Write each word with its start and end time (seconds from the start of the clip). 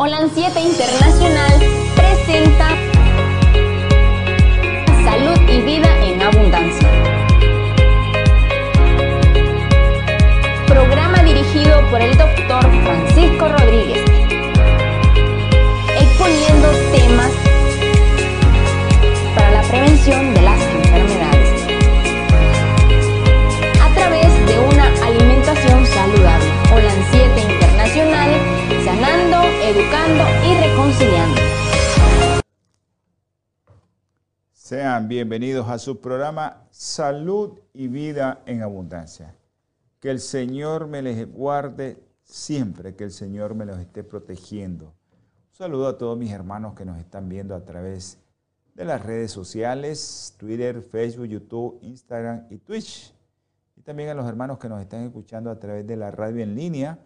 Holan 0.00 0.30
7 0.32 0.60
Internacional 0.60 1.54
presenta 1.96 2.68
Salud 5.02 5.50
y 5.50 5.60
Vida 5.62 5.88
en 6.04 6.22
Abundancia. 6.22 6.88
Programa 10.68 11.24
dirigido 11.24 11.84
por 11.90 12.00
el 12.00 12.16
doctor 12.16 12.62
Francisco 12.84 13.48
Rodríguez, 13.48 14.04
exponiendo 16.00 16.68
temas 16.92 17.32
para 19.34 19.50
la 19.50 19.62
prevención 19.62 20.32
de 20.32 20.37
y 29.88 30.54
reconciliando. 30.54 31.40
Sean 34.52 35.08
bienvenidos 35.08 35.66
a 35.68 35.78
su 35.78 35.98
programa 35.98 36.66
Salud 36.70 37.58
y 37.72 37.88
Vida 37.88 38.42
en 38.44 38.62
Abundancia. 38.62 39.34
Que 39.98 40.10
el 40.10 40.20
Señor 40.20 40.88
me 40.88 41.00
les 41.00 41.32
guarde 41.32 42.02
siempre, 42.22 42.96
que 42.96 43.04
el 43.04 43.12
Señor 43.12 43.54
me 43.54 43.64
los 43.64 43.78
esté 43.78 44.04
protegiendo. 44.04 44.86
Un 44.88 45.54
saludo 45.54 45.88
a 45.88 45.96
todos 45.96 46.18
mis 46.18 46.32
hermanos 46.32 46.74
que 46.74 46.84
nos 46.84 46.98
están 46.98 47.30
viendo 47.30 47.54
a 47.54 47.64
través 47.64 48.18
de 48.74 48.84
las 48.84 49.02
redes 49.02 49.30
sociales, 49.32 50.34
Twitter, 50.36 50.82
Facebook, 50.82 51.26
YouTube, 51.26 51.78
Instagram 51.80 52.46
y 52.50 52.58
Twitch. 52.58 53.14
Y 53.74 53.80
también 53.80 54.10
a 54.10 54.14
los 54.14 54.28
hermanos 54.28 54.58
que 54.58 54.68
nos 54.68 54.82
están 54.82 55.04
escuchando 55.04 55.50
a 55.50 55.58
través 55.58 55.86
de 55.86 55.96
la 55.96 56.10
radio 56.10 56.42
en 56.42 56.54
línea 56.54 56.98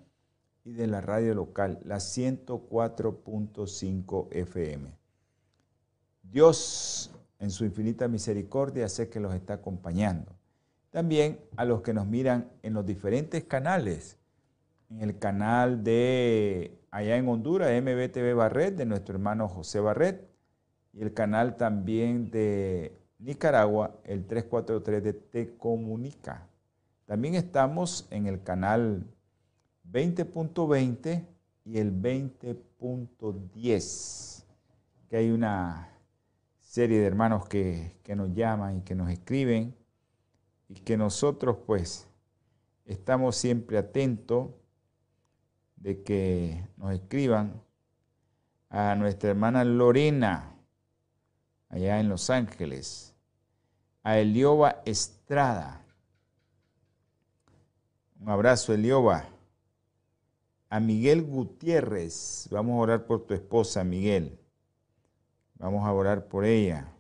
y 0.65 0.73
de 0.73 0.87
la 0.87 1.01
radio 1.01 1.35
local, 1.35 1.81
la 1.85 1.97
104.5 1.97 4.29
FM. 4.31 4.97
Dios, 6.23 7.11
en 7.39 7.51
su 7.51 7.65
infinita 7.65 8.07
misericordia, 8.09 8.87
sé 8.89 9.09
que 9.09 9.21
los 9.21 9.35
está 9.35 9.55
acompañando. 9.55 10.37
También 10.91 11.41
a 11.57 11.65
los 11.65 11.81
que 11.83 11.95
nos 11.95 12.07
miran 12.07 12.51
en 12.63 12.75
los 12.75 12.87
diferentes 12.87 13.43
canales, 13.45 14.19
en 14.91 15.01
el 15.01 15.19
canal 15.19 15.83
de 15.83 16.79
allá 16.91 17.17
en 17.17 17.29
Honduras, 17.29 17.71
MBTV 17.83 18.35
Barret, 18.35 18.77
de 18.77 18.85
nuestro 18.85 19.15
hermano 19.15 19.49
José 19.49 19.81
Barret, 19.81 20.29
y 20.93 21.01
el 21.03 21.15
canal 21.15 21.57
también 21.57 22.31
de 22.31 22.95
Nicaragua, 23.19 23.97
el 24.05 24.27
343 24.27 25.03
de 25.03 25.15
Te 25.15 25.57
Comunica. 25.57 26.47
También 27.07 27.35
estamos 27.35 28.07
en 28.11 28.27
el 28.27 28.43
canal 28.43 29.07
20.20 29.91 31.27
y 31.65 31.79
el 31.79 31.93
20.10, 31.93 34.45
que 35.09 35.17
hay 35.17 35.31
una 35.31 35.89
serie 36.61 37.01
de 37.01 37.07
hermanos 37.07 37.49
que, 37.49 37.97
que, 38.03 38.15
nos 38.17 38.35
llaman 38.35 38.79
y 38.79 38.81
que 38.83 38.95
nos 38.95 39.11
escriben 39.11 39.75
y 40.69 40.81
que 40.81 40.97
nosotros 40.97 41.59
pues 41.67 42.09
estamos 42.85 43.37
siempre 43.37 43.77
atentos 43.79 44.51
de 45.77 46.03
que 46.03 46.67
nos 46.77 46.93
escriban 46.93 47.63
a 48.71 48.95
nuestra 48.95 49.31
hermana 49.31 49.65
Lorena, 49.65 50.55
allá 51.69 52.01
en 52.01 52.09
Los 52.09 52.31
Ángeles, 52.31 53.15
a 54.03 54.19
Elioba 54.19 54.81
Estrada. 54.87 55.85
Un 58.19 58.31
abrazo, 58.31 58.73
Elioba 58.73 59.32
a 60.73 60.81
Miguel 60.81 61.23
Gutiérrez. 61.23 62.49
Vamos 62.51 62.79
a 62.79 62.81
orar 62.81 63.05
por 63.05 63.27
tu 63.27 63.35
esposa, 63.35 63.85
Miguel. 63.85 64.39
Vamos 65.57 65.87
a 65.87 65.93
orar 65.93 66.29
por 66.29 66.47
ella, 66.47 66.91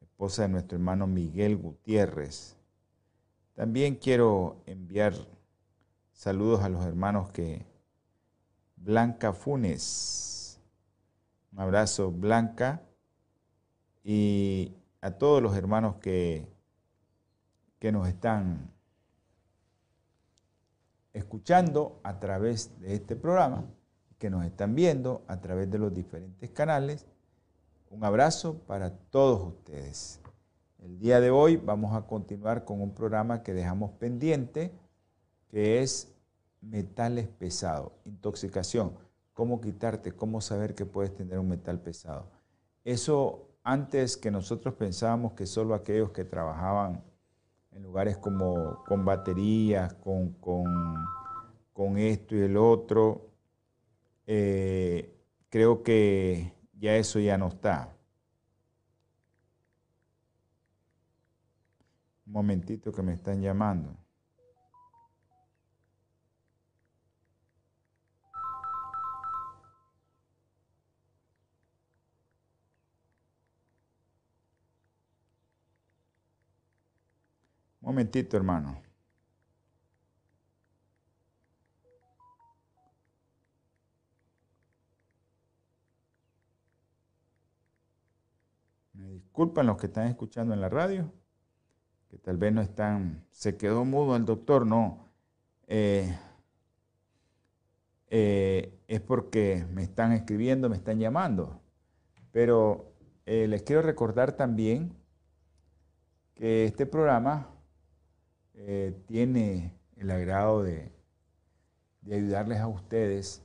esposa 0.00 0.42
de 0.42 0.48
nuestro 0.48 0.78
hermano 0.78 1.06
Miguel 1.06 1.58
Gutiérrez. 1.58 2.56
También 3.54 3.96
quiero 3.96 4.62
enviar 4.64 5.12
saludos 6.14 6.62
a 6.62 6.70
los 6.70 6.82
hermanos 6.86 7.30
que 7.30 7.66
Blanca 8.76 9.34
Funes. 9.34 10.58
Un 11.52 11.60
abrazo, 11.60 12.10
Blanca. 12.10 12.80
Y 14.02 14.72
a 15.02 15.10
todos 15.10 15.42
los 15.42 15.54
hermanos 15.54 15.96
que, 15.96 16.48
que 17.78 17.92
nos 17.92 18.08
están 18.08 18.72
escuchando 21.16 21.98
a 22.02 22.20
través 22.20 22.78
de 22.80 22.94
este 22.94 23.16
programa, 23.16 23.64
que 24.18 24.28
nos 24.28 24.44
están 24.44 24.74
viendo 24.74 25.22
a 25.26 25.40
través 25.40 25.70
de 25.70 25.78
los 25.78 25.92
diferentes 25.92 26.50
canales. 26.50 27.06
Un 27.90 28.04
abrazo 28.04 28.58
para 28.66 28.90
todos 28.90 29.46
ustedes. 29.46 30.20
El 30.78 30.98
día 30.98 31.20
de 31.20 31.30
hoy 31.30 31.56
vamos 31.56 31.94
a 31.94 32.06
continuar 32.06 32.64
con 32.64 32.82
un 32.82 32.94
programa 32.94 33.42
que 33.42 33.54
dejamos 33.54 33.92
pendiente, 33.92 34.72
que 35.48 35.80
es 35.80 36.14
metales 36.60 37.28
pesados, 37.28 37.92
intoxicación, 38.04 38.92
cómo 39.32 39.60
quitarte, 39.60 40.12
cómo 40.12 40.40
saber 40.42 40.74
que 40.74 40.84
puedes 40.84 41.14
tener 41.14 41.38
un 41.38 41.48
metal 41.48 41.80
pesado. 41.80 42.26
Eso 42.84 43.48
antes 43.62 44.18
que 44.18 44.30
nosotros 44.30 44.74
pensábamos 44.74 45.32
que 45.32 45.46
solo 45.46 45.74
aquellos 45.74 46.10
que 46.10 46.24
trabajaban 46.24 47.02
en 47.76 47.82
lugares 47.82 48.16
como 48.16 48.82
con 48.84 49.04
baterías, 49.04 49.92
con, 49.94 50.32
con, 50.34 50.64
con 51.72 51.98
esto 51.98 52.34
y 52.34 52.40
el 52.40 52.56
otro. 52.56 53.30
Eh, 54.26 55.14
creo 55.50 55.82
que 55.82 56.54
ya 56.72 56.96
eso 56.96 57.18
ya 57.20 57.36
no 57.36 57.48
está. 57.48 57.94
Un 62.26 62.32
momentito 62.32 62.92
que 62.92 63.02
me 63.02 63.12
están 63.12 63.42
llamando. 63.42 64.05
Momentito, 77.96 78.36
hermano. 78.36 78.82
Me 88.92 89.08
disculpan 89.08 89.66
los 89.66 89.78
que 89.78 89.86
están 89.86 90.08
escuchando 90.08 90.52
en 90.52 90.60
la 90.60 90.68
radio, 90.68 91.10
que 92.10 92.18
tal 92.18 92.36
vez 92.36 92.52
no 92.52 92.60
están, 92.60 93.24
se 93.30 93.56
quedó 93.56 93.86
mudo 93.86 94.14
el 94.14 94.26
doctor, 94.26 94.66
no. 94.66 95.08
Eh, 95.66 96.14
eh, 98.08 98.78
es 98.88 99.00
porque 99.00 99.64
me 99.72 99.82
están 99.84 100.12
escribiendo, 100.12 100.68
me 100.68 100.76
están 100.76 100.98
llamando. 100.98 101.62
Pero 102.30 102.92
eh, 103.24 103.48
les 103.48 103.62
quiero 103.62 103.80
recordar 103.80 104.32
también 104.32 104.94
que 106.34 106.66
este 106.66 106.84
programa 106.84 107.55
eh, 108.56 108.98
tiene 109.06 109.78
el 109.96 110.10
agrado 110.10 110.62
de, 110.62 110.90
de 112.00 112.16
ayudarles 112.16 112.60
a 112.60 112.68
ustedes 112.68 113.42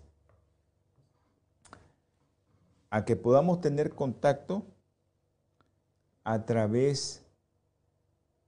a 2.89 3.05
que 3.05 3.15
podamos 3.15 3.61
tener 3.61 3.93
contacto 3.93 4.65
a 6.23 6.45
través 6.45 7.25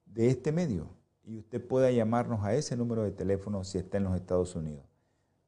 de 0.05 0.27
este 0.27 0.51
medio 0.51 0.89
y 1.25 1.39
usted 1.39 1.65
pueda 1.65 1.89
llamarnos 1.91 2.43
a 2.43 2.53
ese 2.53 2.77
número 2.77 3.03
de 3.03 3.11
teléfono 3.11 3.63
si 3.63 3.77
está 3.77 3.97
en 3.97 4.05
los 4.05 4.15
Estados 4.15 4.55
Unidos. 4.55 4.83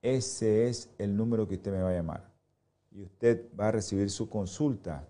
Ese 0.00 0.68
es 0.68 0.88
el 0.98 1.16
número 1.16 1.48
que 1.48 1.56
usted 1.56 1.72
me 1.72 1.82
va 1.82 1.90
a 1.90 1.94
llamar. 1.94 2.30
Y 2.90 3.02
usted 3.02 3.46
va 3.58 3.68
a 3.68 3.72
recibir 3.72 4.10
su 4.10 4.28
consulta 4.28 5.08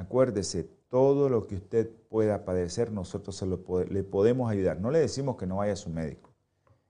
Acuérdese, 0.00 0.64
todo 0.88 1.28
lo 1.28 1.46
que 1.46 1.56
usted 1.56 1.90
pueda 2.08 2.46
padecer, 2.46 2.90
nosotros 2.90 3.42
le 3.90 4.02
podemos 4.02 4.50
ayudar. 4.50 4.80
No 4.80 4.90
le 4.90 4.98
decimos 4.98 5.36
que 5.36 5.46
no 5.46 5.56
vaya 5.56 5.74
a 5.74 5.76
su 5.76 5.90
médico. 5.90 6.30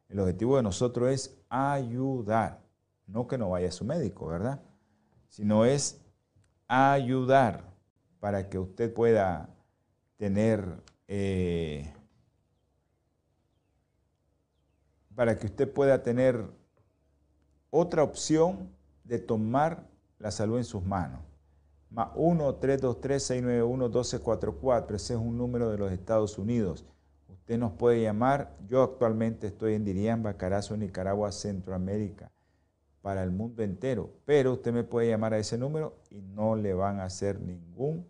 El 0.08 0.20
objetivo 0.20 0.56
de 0.56 0.62
nosotros 0.62 1.10
es 1.10 1.36
ayudar, 1.48 2.62
no 3.08 3.26
que 3.26 3.36
no 3.36 3.50
vaya 3.50 3.68
a 3.68 3.72
su 3.72 3.84
médico, 3.84 4.28
¿verdad? 4.28 4.62
Sino 5.28 5.64
es 5.64 6.00
ayudar 6.68 7.64
para 8.20 8.48
que 8.48 8.60
usted 8.60 8.94
pueda 8.94 9.50
tener, 10.16 10.64
eh, 11.08 11.92
para 15.16 15.36
que 15.36 15.46
usted 15.46 15.72
pueda 15.72 16.04
tener 16.04 16.46
otra 17.70 18.04
opción 18.04 18.70
de 19.02 19.18
tomar 19.18 19.84
la 20.20 20.30
salud 20.30 20.58
en 20.58 20.64
sus 20.64 20.84
manos 20.84 21.29
más 21.90 22.08
1-323-691-1244. 22.14 24.94
Ese 24.94 25.14
es 25.14 25.20
un 25.20 25.36
número 25.36 25.70
de 25.70 25.78
los 25.78 25.90
Estados 25.92 26.38
Unidos. 26.38 26.86
Usted 27.28 27.58
nos 27.58 27.72
puede 27.72 28.02
llamar. 28.02 28.56
Yo 28.68 28.82
actualmente 28.82 29.48
estoy 29.48 29.74
en 29.74 29.84
Diriamba, 29.84 30.34
Carazo, 30.34 30.76
Nicaragua, 30.76 31.32
Centroamérica, 31.32 32.30
para 33.02 33.24
el 33.24 33.32
mundo 33.32 33.62
entero. 33.62 34.12
Pero 34.24 34.52
usted 34.52 34.72
me 34.72 34.84
puede 34.84 35.08
llamar 35.08 35.34
a 35.34 35.38
ese 35.38 35.58
número 35.58 35.98
y 36.10 36.22
no 36.22 36.54
le 36.54 36.74
van 36.74 37.00
a 37.00 37.04
hacer 37.04 37.40
ningún 37.40 38.06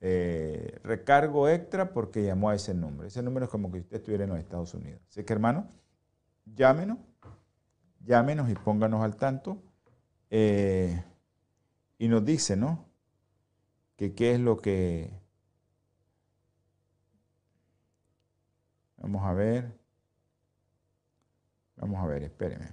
eh, 0.00 0.78
recargo 0.82 1.48
extra 1.48 1.92
porque 1.92 2.22
llamó 2.22 2.48
a 2.50 2.54
ese 2.54 2.74
número. 2.74 3.06
Ese 3.06 3.22
número 3.22 3.46
es 3.46 3.50
como 3.50 3.70
que 3.70 3.80
usted 3.80 3.96
estuviera 3.96 4.24
en 4.24 4.30
los 4.30 4.38
Estados 4.38 4.72
Unidos. 4.74 5.00
Así 5.08 5.24
que, 5.24 5.32
hermano, 5.32 5.68
llámenos, 6.46 6.98
llámenos 8.00 8.50
y 8.50 8.54
pónganos 8.54 9.02
al 9.02 9.16
tanto. 9.16 9.62
Eh, 10.30 11.02
y 11.98 12.08
nos 12.08 12.24
dice, 12.24 12.56
¿no? 12.56 12.93
Que 13.96 14.14
qué 14.14 14.34
es 14.34 14.40
lo 14.40 14.56
que 14.58 15.24
Vamos 19.04 19.22
a 19.22 19.34
ver. 19.34 19.78
Vamos 21.76 22.02
a 22.02 22.06
ver, 22.06 22.22
espéreme. 22.22 22.72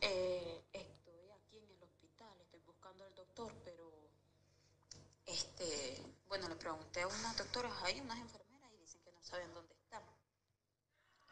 Eh, 0.00 0.64
estoy 0.72 1.30
aquí 1.36 1.58
en 1.58 1.68
el 1.68 1.82
hospital, 1.82 2.32
estoy 2.40 2.60
buscando 2.66 3.04
al 3.04 3.14
doctor, 3.14 3.52
pero 3.62 3.84
este, 5.26 6.02
bueno, 6.28 6.48
le 6.48 6.56
pregunté 6.56 7.02
a 7.02 7.08
unas 7.08 7.36
doctoras, 7.36 7.72
hay 7.82 8.00
unas 8.00 8.18
enfermeras 8.20 8.72
y 8.72 8.80
dicen 8.80 9.02
que 9.04 9.12
no 9.12 9.22
saben 9.22 9.52
dónde 9.52 9.74
están. 9.74 10.02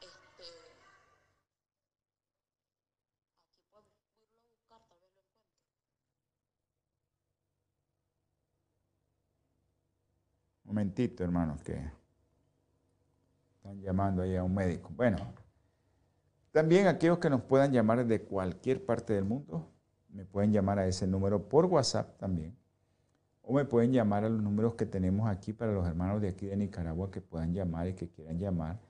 Este, 0.02 0.44
aquí 3.72 3.88
puedo 4.18 4.28
irlo 4.28 4.44
a 4.44 4.50
buscar, 4.52 4.82
tal 4.88 4.98
vez 5.00 5.10
lo 5.14 5.22
encuentre. 5.22 5.62
Un 10.61 10.61
momentito, 10.72 11.22
hermanos, 11.22 11.62
que 11.62 11.78
están 13.56 13.78
llamando 13.82 14.22
ahí 14.22 14.36
a 14.36 14.42
un 14.42 14.54
médico. 14.54 14.90
Bueno, 14.96 15.18
también 16.50 16.86
aquellos 16.86 17.18
que 17.18 17.28
nos 17.28 17.42
puedan 17.42 17.72
llamar 17.72 18.06
de 18.06 18.22
cualquier 18.22 18.84
parte 18.84 19.12
del 19.12 19.24
mundo, 19.24 19.68
me 20.08 20.24
pueden 20.24 20.50
llamar 20.50 20.78
a 20.78 20.86
ese 20.86 21.06
número 21.06 21.46
por 21.46 21.66
WhatsApp 21.66 22.16
también. 22.18 22.56
O 23.42 23.52
me 23.52 23.66
pueden 23.66 23.92
llamar 23.92 24.24
a 24.24 24.30
los 24.30 24.42
números 24.42 24.74
que 24.74 24.86
tenemos 24.86 25.28
aquí 25.28 25.52
para 25.52 25.72
los 25.72 25.86
hermanos 25.86 26.22
de 26.22 26.28
aquí 26.28 26.46
de 26.46 26.56
Nicaragua 26.56 27.10
que 27.10 27.20
puedan 27.20 27.52
llamar 27.52 27.88
y 27.88 27.94
que 27.94 28.08
quieran 28.08 28.38
llamar. 28.38 28.80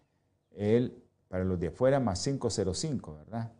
El, 0.52 1.02
para 1.26 1.42
los 1.42 1.58
de 1.58 1.68
afuera, 1.68 1.98
más 1.98 2.22
505, 2.22 3.16
¿verdad? 3.16 3.50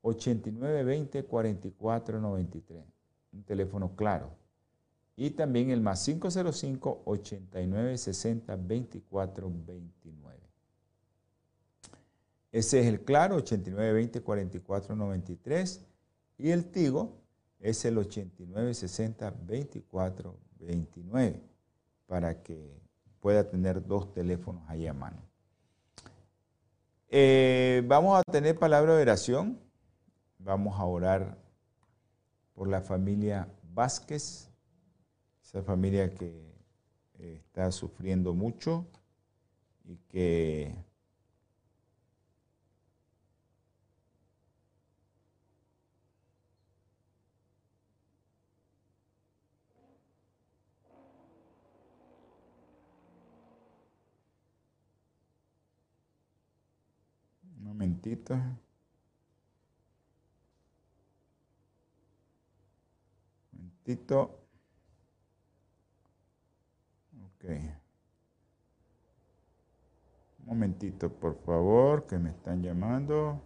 8920 0.00 1.24
4493. 1.24 2.84
Un 3.34 3.44
teléfono 3.44 3.94
claro. 3.94 4.41
Y 5.22 5.30
también 5.30 5.70
el 5.70 5.80
más 5.80 6.04
505 6.04 7.02
8960 7.04 8.56
2429. 8.56 10.40
Ese 12.50 12.80
es 12.80 12.86
el 12.86 13.04
claro, 13.04 13.36
8920 13.36 14.20
4493. 14.20 15.86
Y 16.38 16.50
el 16.50 16.72
Tigo 16.72 17.20
es 17.60 17.84
el 17.84 17.98
8960 17.98 19.30
2429 19.30 21.40
para 22.08 22.42
que 22.42 22.82
pueda 23.20 23.48
tener 23.48 23.86
dos 23.86 24.12
teléfonos 24.12 24.64
ahí 24.66 24.88
a 24.88 24.92
mano. 24.92 25.22
Eh, 27.10 27.84
vamos 27.86 28.18
a 28.18 28.24
tener 28.28 28.58
palabra 28.58 28.96
de 28.96 29.02
oración. 29.02 29.60
Vamos 30.40 30.80
a 30.80 30.84
orar 30.84 31.38
por 32.54 32.66
la 32.66 32.80
familia 32.80 33.48
Vázquez 33.72 34.51
esa 35.52 35.62
familia 35.62 36.14
que 36.14 36.26
eh, 37.18 37.42
está 37.44 37.70
sufriendo 37.70 38.32
mucho 38.32 38.86
y 39.84 39.96
que 40.08 40.74
momentito. 57.58 58.34
Momentito. 63.52 64.41
Un 67.44 67.72
momentito, 70.44 71.10
por 71.12 71.36
favor, 71.44 72.06
que 72.06 72.18
me 72.18 72.30
están 72.30 72.62
llamando. 72.62 73.42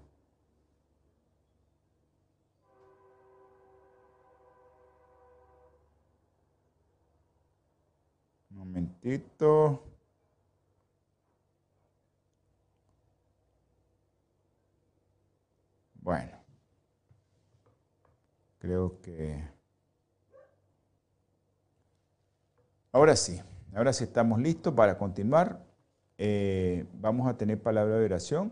Momentito. 8.51 9.83
Bueno, 15.95 16.39
creo 18.59 19.01
que... 19.01 19.43
Ahora 22.93 23.17
sí. 23.17 23.43
Ahora 23.77 23.93
sí 23.93 24.05
estamos 24.05 24.41
listos 24.41 24.73
para 24.73 24.97
continuar. 24.97 25.63
Eh, 26.17 26.87
vamos 26.95 27.29
a 27.29 27.37
tener 27.37 27.61
palabra 27.61 27.99
de 27.99 28.07
oración 28.07 28.51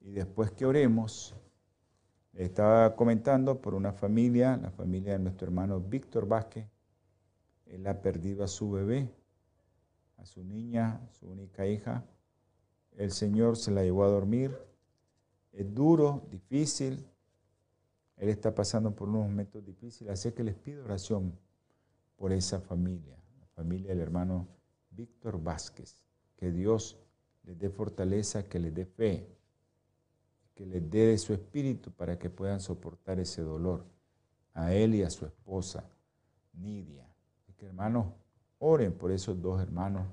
y 0.00 0.10
después 0.10 0.50
que 0.50 0.66
oremos, 0.66 1.36
estaba 2.32 2.96
comentando 2.96 3.60
por 3.60 3.74
una 3.74 3.92
familia, 3.92 4.56
la 4.56 4.72
familia 4.72 5.12
de 5.12 5.20
nuestro 5.20 5.46
hermano 5.46 5.78
Víctor 5.78 6.26
Vázquez. 6.26 6.66
Él 7.66 7.86
ha 7.86 8.02
perdido 8.02 8.42
a 8.42 8.48
su 8.48 8.68
bebé, 8.72 9.08
a 10.16 10.26
su 10.26 10.42
niña, 10.42 11.00
su 11.12 11.28
única 11.30 11.68
hija. 11.68 12.04
El 12.96 13.12
Señor 13.12 13.56
se 13.56 13.70
la 13.70 13.84
llevó 13.84 14.02
a 14.02 14.08
dormir. 14.08 14.58
Es 15.52 15.72
duro, 15.72 16.26
difícil. 16.32 17.06
Él 18.16 18.28
está 18.28 18.52
pasando 18.52 18.90
por 18.90 19.08
unos 19.08 19.22
momentos 19.22 19.64
difíciles, 19.64 20.12
así 20.12 20.32
que 20.32 20.42
les 20.42 20.56
pido 20.56 20.84
oración 20.84 21.32
por 22.16 22.32
esa 22.32 22.60
familia 22.60 23.21
familia 23.54 23.90
del 23.90 24.00
hermano 24.00 24.48
Víctor 24.90 25.42
Vázquez. 25.42 26.02
Que 26.36 26.50
Dios 26.50 26.98
les 27.44 27.58
dé 27.58 27.70
fortaleza, 27.70 28.48
que 28.48 28.58
les 28.58 28.74
dé 28.74 28.84
fe, 28.84 29.28
que 30.54 30.66
les 30.66 30.90
dé 30.90 31.06
de 31.06 31.18
su 31.18 31.32
espíritu 31.32 31.90
para 31.90 32.18
que 32.18 32.30
puedan 32.30 32.60
soportar 32.60 33.20
ese 33.20 33.42
dolor. 33.42 33.84
A 34.54 34.74
él 34.74 34.94
y 34.94 35.02
a 35.02 35.10
su 35.10 35.24
esposa, 35.24 35.88
Nidia. 36.52 37.06
Y 37.48 37.52
que 37.54 37.66
hermanos, 37.66 38.06
oren 38.58 38.92
por 38.92 39.10
esos 39.10 39.40
dos 39.40 39.60
hermanos, 39.60 40.06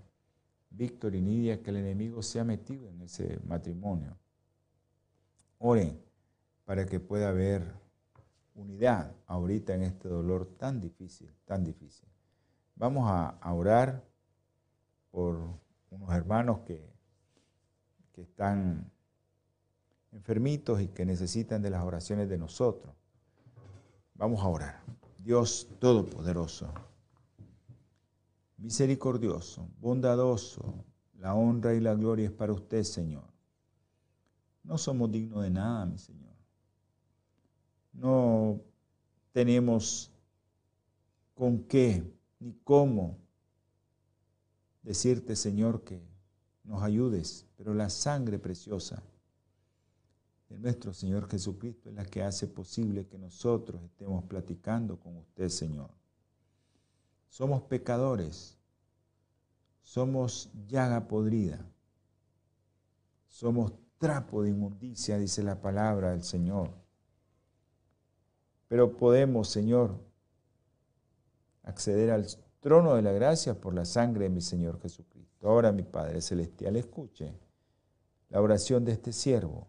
Víctor 0.69 1.15
y 1.15 1.21
Nidia, 1.21 1.61
que 1.61 1.71
el 1.71 1.77
enemigo 1.77 2.21
se 2.21 2.39
ha 2.39 2.43
metido 2.43 2.87
en 2.89 3.01
ese 3.01 3.39
matrimonio. 3.45 4.17
Oren 5.57 5.99
para 6.65 6.85
que 6.85 6.99
pueda 6.99 7.29
haber 7.29 7.63
unidad 8.55 9.13
ahorita 9.25 9.73
en 9.73 9.83
este 9.83 10.07
dolor 10.07 10.45
tan 10.57 10.79
difícil, 10.79 11.33
tan 11.45 11.63
difícil. 11.63 12.08
Vamos 12.79 13.11
a, 13.11 13.53
orar 13.53 14.01
por 15.11 15.37
unos 15.89 16.13
hermanos 16.13 16.59
que, 16.65 16.81
que 18.13 18.21
están 18.21 18.89
enfermitos 20.13 20.79
y 20.79 20.87
que 20.87 21.05
necesitan 21.05 21.61
de 21.61 21.71
las 21.71 21.83
oraciones 21.83 22.29
de 22.29 22.37
nosotros. 22.37 22.95
Vamos 24.13 24.41
a 24.41 24.47
orar. 24.47 24.81
Dios 25.17 25.67
Todopoderoso, 25.79 26.73
misericordioso, 28.57 29.67
bondadoso, 29.81 30.85
la 31.17 31.35
honra 31.35 31.73
y 31.73 31.81
la 31.81 31.95
gloria 31.95 32.27
es 32.27 32.31
para 32.31 32.53
usted, 32.53 32.83
Señor. 32.83 33.25
No 34.63 34.77
somos 34.77 35.11
dignos 35.11 35.43
de 35.43 35.49
nada, 35.49 35.85
mi 35.85 35.97
Señor. 35.97 36.33
No 37.91 38.61
tenemos 39.33 40.09
con 41.33 41.65
qué 41.65 42.18
ni 42.39 42.53
cómo 42.63 43.17
decirte, 44.81 45.35
Señor, 45.35 45.83
que 45.83 46.01
nos 46.63 46.83
ayudes, 46.83 47.45
pero 47.57 47.73
la 47.73 47.89
sangre 47.89 48.39
preciosa 48.39 49.03
de 50.49 50.57
nuestro 50.57 50.93
Señor 50.93 51.29
Jesucristo 51.29 51.89
es 51.89 51.95
la 51.95 52.05
que 52.05 52.23
hace 52.23 52.47
posible 52.47 53.07
que 53.07 53.17
nosotros 53.17 53.83
estemos 53.83 54.23
platicando 54.23 54.99
con 54.99 55.17
usted, 55.17 55.49
Señor. 55.49 55.91
Somos 57.29 57.61
pecadores, 57.63 58.57
somos 59.83 60.49
llaga 60.67 61.07
podrida, 61.07 61.63
somos 63.27 63.73
trapo 63.99 64.41
de 64.41 64.49
inmundicia, 64.49 65.19
dice 65.19 65.43
la 65.43 65.61
palabra 65.61 66.11
del 66.11 66.23
Señor. 66.23 66.71
Pero 68.67 68.97
podemos, 68.97 69.49
Señor, 69.49 69.99
acceder 71.69 72.11
al 72.11 72.27
trono 72.59 72.95
de 72.95 73.01
la 73.01 73.11
gracia 73.11 73.59
por 73.59 73.73
la 73.73 73.85
sangre 73.85 74.25
de 74.25 74.29
mi 74.29 74.41
Señor 74.41 74.81
Jesucristo. 74.81 75.47
Ahora 75.47 75.71
mi 75.71 75.83
Padre 75.83 76.21
Celestial, 76.21 76.75
escuche 76.75 77.33
la 78.29 78.41
oración 78.41 78.85
de 78.85 78.91
este 78.91 79.13
siervo, 79.13 79.67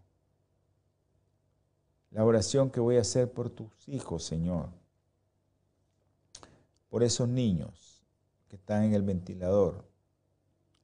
la 2.11 2.25
oración 2.25 2.69
que 2.69 2.79
voy 2.79 2.97
a 2.97 3.01
hacer 3.01 3.31
por 3.31 3.49
tus 3.49 3.87
hijos, 3.87 4.23
Señor, 4.23 4.69
por 6.89 7.03
esos 7.03 7.27
niños 7.29 8.03
que 8.49 8.57
están 8.57 8.83
en 8.83 8.93
el 8.93 9.01
ventilador. 9.01 9.85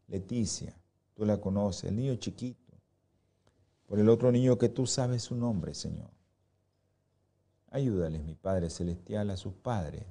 Leticia, 0.07 0.74
tú 1.13 1.25
la 1.25 1.41
conoces, 1.41 1.89
el 1.89 1.97
niño 1.97 2.15
chiquito, 2.15 2.74
por 3.88 4.00
el 4.00 4.07
otro 4.07 4.31
niño 4.31 4.57
que 4.57 4.69
tú 4.69 4.88
sabes 4.88 5.24
su 5.24 5.36
nombre, 5.36 5.74
Señor. 5.74 6.09
Ayúdales, 7.69 8.24
mi 8.24 8.36
Padre 8.36 8.69
Celestial, 8.69 9.29
a 9.29 9.36
sus 9.36 9.53
padres. 9.53 10.05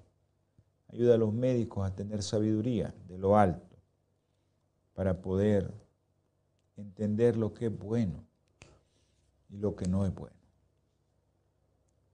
Ayuda 0.89 1.15
a 1.15 1.19
los 1.19 1.33
médicos 1.33 1.87
a 1.87 1.95
tener 1.95 2.23
sabiduría 2.23 2.95
de 3.09 3.19
lo 3.19 3.37
alto 3.37 3.77
para 4.95 5.21
poder 5.21 5.73
entender 6.77 7.37
lo 7.37 7.53
que 7.55 7.67
es 7.67 7.79
bueno 7.79 8.25
y 9.51 9.59
lo 9.59 9.77
que 9.77 9.87
no 9.89 10.07
es 10.07 10.15
bueno. 10.15 10.37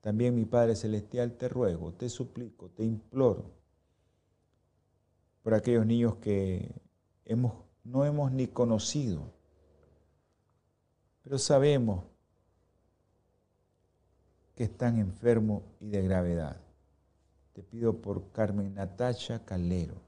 También, 0.01 0.35
mi 0.35 0.45
Padre 0.45 0.75
Celestial, 0.75 1.37
te 1.37 1.49
ruego, 1.49 1.93
te 1.93 2.09
suplico, 2.09 2.69
te 2.71 2.85
imploro 2.85 3.53
por 5.43 5.55
aquellos 5.55 5.87
niños 5.87 6.17
que 6.17 6.73
hemos, 7.25 7.55
no 7.85 8.05
hemos 8.05 8.33
ni 8.33 8.47
conocido, 8.47 9.33
pero 11.23 11.39
sabemos 11.39 12.05
que 14.55 14.65
están 14.65 14.99
enfermos 14.99 15.63
y 15.81 15.89
de 15.89 16.03
gravedad. 16.03 16.62
Te 17.53 17.63
pido 17.63 18.01
por 18.01 18.31
Carmen 18.33 18.75
Natacha 18.75 19.45
Calero, 19.45 20.01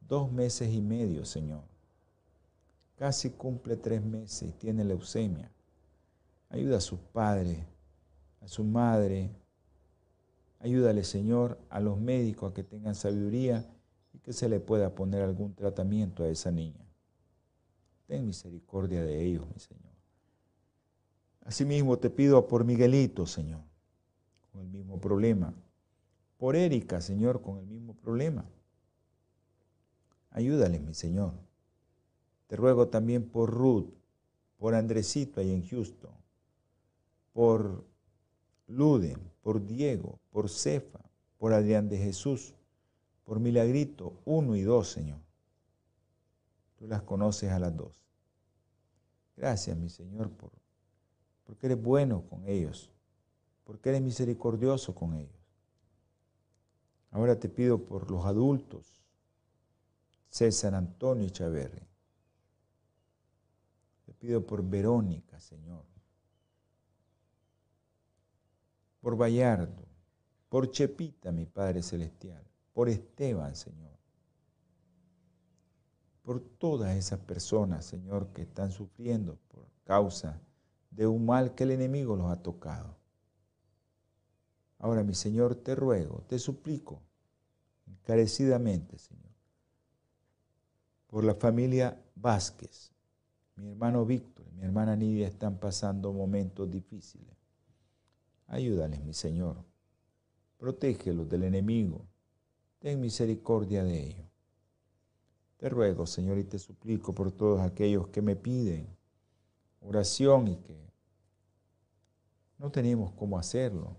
dos 0.00 0.30
meses 0.30 0.72
y 0.72 0.80
medio, 0.80 1.24
Señor. 1.24 1.62
Casi 2.96 3.30
cumple 3.30 3.76
tres 3.76 4.04
meses 4.04 4.50
y 4.50 4.52
tiene 4.52 4.84
leucemia. 4.84 5.50
Ayuda 6.50 6.76
a 6.76 6.80
sus 6.80 7.00
padres, 7.00 7.58
a 8.40 8.46
su 8.46 8.62
madre. 8.62 9.30
Ayúdale, 10.60 11.02
Señor, 11.02 11.58
a 11.68 11.80
los 11.80 11.98
médicos 11.98 12.52
a 12.52 12.54
que 12.54 12.62
tengan 12.62 12.94
sabiduría 12.94 13.68
y 14.12 14.18
que 14.18 14.32
se 14.32 14.48
le 14.48 14.60
pueda 14.60 14.94
poner 14.94 15.22
algún 15.22 15.54
tratamiento 15.54 16.22
a 16.22 16.28
esa 16.28 16.52
niña. 16.52 16.86
Ten 18.06 18.24
misericordia 18.24 19.02
de 19.02 19.24
ellos, 19.24 19.48
mi 19.52 19.58
Señor. 19.58 19.92
Asimismo 21.44 21.98
te 21.98 22.08
pido 22.08 22.46
por 22.46 22.64
Miguelito, 22.64 23.26
Señor, 23.26 23.62
con 24.52 24.60
el 24.60 24.68
mismo 24.68 25.00
problema. 25.00 25.52
Por 26.42 26.56
Erika, 26.56 27.00
Señor, 27.00 27.40
con 27.40 27.58
el 27.58 27.66
mismo 27.68 27.94
problema. 27.94 28.44
Ayúdale, 30.30 30.80
mi 30.80 30.92
Señor. 30.92 31.34
Te 32.48 32.56
ruego 32.56 32.88
también 32.88 33.30
por 33.30 33.48
Ruth, 33.48 33.94
por 34.58 34.74
Andresito 34.74 35.40
ahí 35.40 35.52
en 35.52 35.64
Houston, 35.64 36.10
por 37.32 37.84
Luden, 38.66 39.20
por 39.40 39.64
Diego, 39.64 40.18
por 40.32 40.50
Cefa, 40.50 40.98
por 41.38 41.52
Adrián 41.52 41.88
de 41.88 41.98
Jesús, 41.98 42.56
por 43.22 43.38
Milagrito, 43.38 44.12
uno 44.24 44.56
y 44.56 44.62
dos, 44.62 44.88
Señor. 44.88 45.20
Tú 46.76 46.88
las 46.88 47.02
conoces 47.02 47.52
a 47.52 47.60
las 47.60 47.76
dos. 47.76 48.02
Gracias, 49.36 49.76
mi 49.76 49.88
Señor, 49.88 50.28
por 50.28 50.50
porque 51.44 51.66
eres 51.66 51.80
bueno 51.80 52.24
con 52.28 52.48
ellos, 52.48 52.90
porque 53.62 53.90
eres 53.90 54.02
misericordioso 54.02 54.92
con 54.92 55.14
ellos. 55.14 55.41
Ahora 57.12 57.38
te 57.38 57.48
pido 57.48 57.84
por 57.84 58.10
los 58.10 58.24
adultos, 58.24 59.02
César 60.30 60.74
Antonio 60.74 61.28
Chaverri. 61.28 61.86
Te 64.06 64.14
pido 64.14 64.44
por 64.46 64.64
Verónica, 64.64 65.38
Señor. 65.38 65.84
Por 69.02 69.16
Bayardo, 69.16 69.84
por 70.48 70.70
Chepita, 70.70 71.32
mi 71.32 71.44
Padre 71.44 71.82
Celestial, 71.82 72.42
por 72.72 72.88
Esteban, 72.88 73.56
Señor. 73.56 73.98
Por 76.22 76.40
todas 76.40 76.96
esas 76.96 77.18
personas, 77.20 77.84
Señor, 77.84 78.32
que 78.32 78.42
están 78.42 78.70
sufriendo 78.70 79.36
por 79.48 79.66
causa 79.84 80.40
de 80.90 81.06
un 81.06 81.26
mal 81.26 81.54
que 81.54 81.64
el 81.64 81.72
enemigo 81.72 82.16
los 82.16 82.30
ha 82.30 82.42
tocado. 82.42 83.01
Ahora, 84.82 85.04
mi 85.04 85.14
Señor, 85.14 85.54
te 85.54 85.76
ruego, 85.76 86.24
te 86.26 86.40
suplico, 86.40 87.00
encarecidamente, 87.86 88.98
Señor, 88.98 89.30
por 91.06 91.22
la 91.22 91.36
familia 91.36 92.02
Vázquez, 92.16 92.90
mi 93.54 93.68
hermano 93.68 94.04
Víctor 94.04 94.44
y 94.48 94.56
mi 94.56 94.64
hermana 94.64 94.96
Nidia 94.96 95.28
están 95.28 95.56
pasando 95.58 96.12
momentos 96.12 96.68
difíciles. 96.68 97.36
Ayúdales, 98.48 99.04
mi 99.04 99.14
Señor. 99.14 99.64
Protégelos 100.58 101.28
del 101.28 101.44
enemigo. 101.44 102.04
Ten 102.80 103.00
misericordia 103.00 103.84
de 103.84 104.02
ellos. 104.02 104.26
Te 105.58 105.68
ruego, 105.68 106.06
Señor, 106.06 106.38
y 106.38 106.44
te 106.44 106.58
suplico 106.58 107.14
por 107.14 107.30
todos 107.30 107.60
aquellos 107.60 108.08
que 108.08 108.20
me 108.20 108.34
piden 108.34 108.88
oración 109.80 110.48
y 110.48 110.56
que 110.56 110.76
no 112.58 112.72
tenemos 112.72 113.12
cómo 113.12 113.38
hacerlo. 113.38 113.96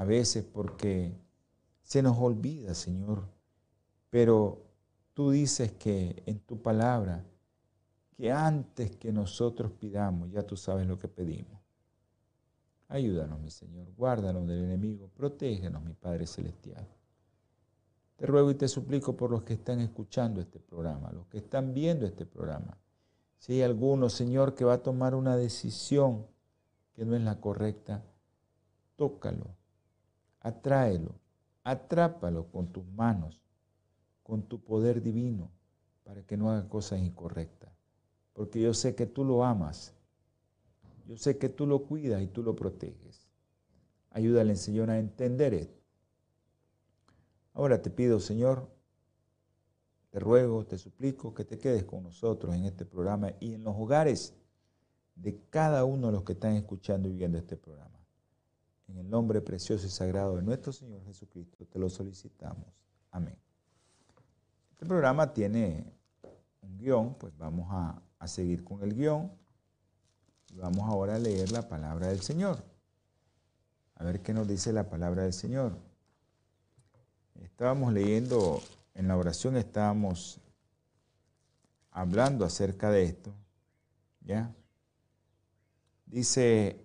A 0.00 0.04
veces 0.04 0.44
porque 0.44 1.12
se 1.82 2.02
nos 2.02 2.16
olvida, 2.18 2.74
Señor, 2.74 3.28
pero 4.08 4.64
tú 5.12 5.30
dices 5.30 5.72
que 5.72 6.22
en 6.26 6.40
tu 6.40 6.62
palabra, 6.62 7.24
que 8.16 8.32
antes 8.32 8.96
que 8.96 9.12
nosotros 9.12 9.72
pidamos, 9.72 10.30
ya 10.30 10.42
tú 10.42 10.56
sabes 10.56 10.86
lo 10.86 10.98
que 10.98 11.08
pedimos. 11.08 11.60
Ayúdanos, 12.88 13.40
mi 13.40 13.50
Señor, 13.50 13.86
guárdanos 13.96 14.46
del 14.46 14.64
enemigo, 14.64 15.08
protégenos, 15.08 15.82
mi 15.82 15.94
Padre 15.94 16.26
Celestial. 16.26 16.86
Te 18.16 18.26
ruego 18.26 18.50
y 18.50 18.54
te 18.54 18.68
suplico 18.68 19.16
por 19.16 19.30
los 19.30 19.42
que 19.42 19.54
están 19.54 19.80
escuchando 19.80 20.40
este 20.40 20.60
programa, 20.60 21.12
los 21.12 21.26
que 21.26 21.38
están 21.38 21.74
viendo 21.74 22.06
este 22.06 22.26
programa 22.26 22.78
si 23.40 23.54
hay 23.54 23.62
alguno, 23.62 24.10
Señor, 24.10 24.54
que 24.54 24.66
va 24.66 24.74
a 24.74 24.82
tomar 24.82 25.14
una 25.14 25.34
decisión 25.34 26.26
que 26.92 27.06
no 27.06 27.16
es 27.16 27.22
la 27.22 27.40
correcta, 27.40 28.04
tócalo, 28.96 29.56
atráelo, 30.40 31.14
atrápalo 31.64 32.50
con 32.50 32.72
tus 32.72 32.86
manos, 32.86 33.40
con 34.22 34.42
tu 34.42 34.60
poder 34.62 35.02
divino, 35.02 35.50
para 36.04 36.22
que 36.22 36.36
no 36.36 36.50
haga 36.50 36.68
cosas 36.68 37.00
incorrectas. 37.00 37.70
Porque 38.32 38.60
yo 38.60 38.74
sé 38.74 38.94
que 38.94 39.06
tú 39.06 39.24
lo 39.24 39.44
amas, 39.44 39.94
yo 41.06 41.16
sé 41.16 41.38
que 41.38 41.48
tú 41.48 41.66
lo 41.66 41.84
cuidas 41.84 42.22
y 42.22 42.26
tú 42.26 42.42
lo 42.42 42.54
proteges. 42.56 43.28
Ayúdale, 44.10 44.56
Señor, 44.56 44.90
a 44.90 44.98
entender 44.98 45.54
esto. 45.54 45.80
Ahora 47.52 47.82
te 47.82 47.90
pido, 47.90 48.20
Señor, 48.20 48.68
te 50.10 50.18
ruego, 50.18 50.64
te 50.64 50.78
suplico 50.78 51.34
que 51.34 51.44
te 51.44 51.58
quedes 51.58 51.84
con 51.84 52.02
nosotros 52.02 52.54
en 52.54 52.64
este 52.64 52.84
programa 52.84 53.32
y 53.40 53.54
en 53.54 53.64
los 53.64 53.76
hogares 53.76 54.34
de 55.14 55.40
cada 55.50 55.84
uno 55.84 56.08
de 56.08 56.12
los 56.14 56.24
que 56.24 56.32
están 56.32 56.54
escuchando 56.54 57.08
y 57.08 57.12
viendo 57.12 57.38
este 57.38 57.56
programa. 57.56 57.99
En 58.90 58.98
el 58.98 59.08
nombre 59.08 59.40
precioso 59.40 59.86
y 59.86 59.90
sagrado 59.90 60.36
de 60.36 60.42
nuestro 60.42 60.72
Señor 60.72 61.04
Jesucristo 61.04 61.64
te 61.64 61.78
lo 61.78 61.88
solicitamos. 61.88 62.66
Amén. 63.12 63.36
Este 64.72 64.84
programa 64.84 65.32
tiene 65.32 65.84
un 66.62 66.76
guion, 66.76 67.14
pues 67.14 67.36
vamos 67.38 67.68
a, 67.70 68.02
seguir 68.26 68.64
con 68.64 68.82
el 68.82 68.94
guion 68.94 69.30
y 70.52 70.56
vamos 70.58 70.88
ahora 70.88 71.14
a 71.14 71.18
leer 71.18 71.52
la 71.52 71.68
palabra 71.68 72.08
del 72.08 72.20
Señor. 72.20 72.62
A 73.94 74.04
ver 74.04 74.20
qué 74.22 74.34
nos 74.34 74.48
dice 74.48 74.72
la 74.72 74.88
palabra 74.88 75.22
del 75.22 75.32
Señor. 75.32 75.76
Estábamos 77.42 77.92
leyendo 77.92 78.60
en 78.94 79.08
la 79.08 79.16
oración 79.16 79.56
estábamos 79.56 80.40
hablando 81.92 82.44
acerca 82.44 82.90
de 82.90 83.04
esto, 83.04 83.32
¿ya? 84.20 84.52
Dice 86.06 86.84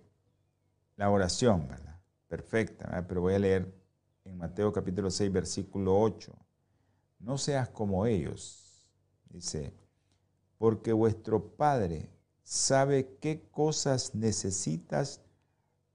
la 0.96 1.10
oración, 1.10 1.68
¿verdad? 1.68 1.85
Perfecta, 2.28 3.04
pero 3.06 3.20
voy 3.20 3.34
a 3.34 3.38
leer 3.38 3.72
en 4.24 4.36
Mateo 4.36 4.72
capítulo 4.72 5.10
6, 5.10 5.32
versículo 5.32 6.00
8. 6.00 6.32
No 7.20 7.38
seas 7.38 7.68
como 7.68 8.06
ellos, 8.06 8.84
dice, 9.30 9.72
porque 10.58 10.92
vuestro 10.92 11.56
Padre 11.56 12.10
sabe 12.42 13.16
qué 13.20 13.48
cosas 13.50 14.14
necesitas 14.14 15.20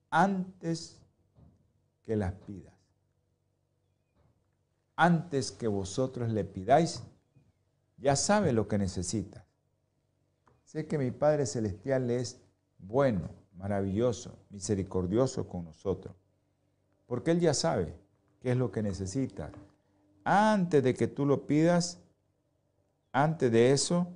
antes 0.09 1.01
que 2.03 2.15
las 2.15 2.33
pidas 2.33 2.71
antes 5.01 5.51
que 5.51 5.67
vosotros 5.67 6.29
le 6.29 6.43
pidáis, 6.45 7.01
ya 7.97 8.15
sabe 8.15 8.53
lo 8.53 8.67
que 8.67 8.77
necesita. 8.77 9.47
Sé 10.63 10.85
que 10.85 10.99
mi 10.99 11.09
Padre 11.09 11.47
Celestial 11.47 12.11
es 12.11 12.39
bueno, 12.77 13.31
maravilloso, 13.53 14.37
misericordioso 14.51 15.49
con 15.49 15.65
nosotros, 15.65 16.15
porque 17.11 17.31
Él 17.31 17.41
ya 17.41 17.53
sabe 17.53 17.93
qué 18.39 18.51
es 18.51 18.57
lo 18.57 18.71
que 18.71 18.81
necesita. 18.81 19.51
Antes 20.23 20.81
de 20.81 20.93
que 20.93 21.09
tú 21.09 21.25
lo 21.25 21.45
pidas, 21.45 21.99
antes 23.11 23.51
de 23.51 23.73
eso, 23.73 24.07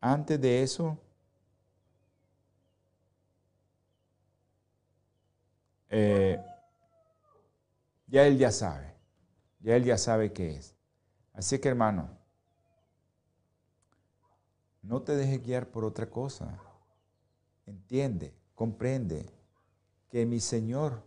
antes 0.00 0.40
de 0.40 0.62
eso, 0.62 0.96
eh, 5.88 6.40
ya 8.06 8.28
él 8.28 8.38
ya 8.38 8.52
sabe, 8.52 8.94
ya 9.58 9.74
él 9.74 9.82
ya 9.82 9.98
sabe 9.98 10.32
qué 10.32 10.54
es. 10.54 10.76
Así 11.32 11.58
que 11.58 11.68
hermano, 11.68 12.16
no 14.82 15.02
te 15.02 15.16
dejes 15.16 15.42
guiar 15.42 15.66
por 15.66 15.84
otra 15.84 16.08
cosa. 16.08 16.56
Entiende, 17.66 18.37
comprende 18.58 19.24
que 20.10 20.26
mi 20.26 20.40
Señor 20.40 21.04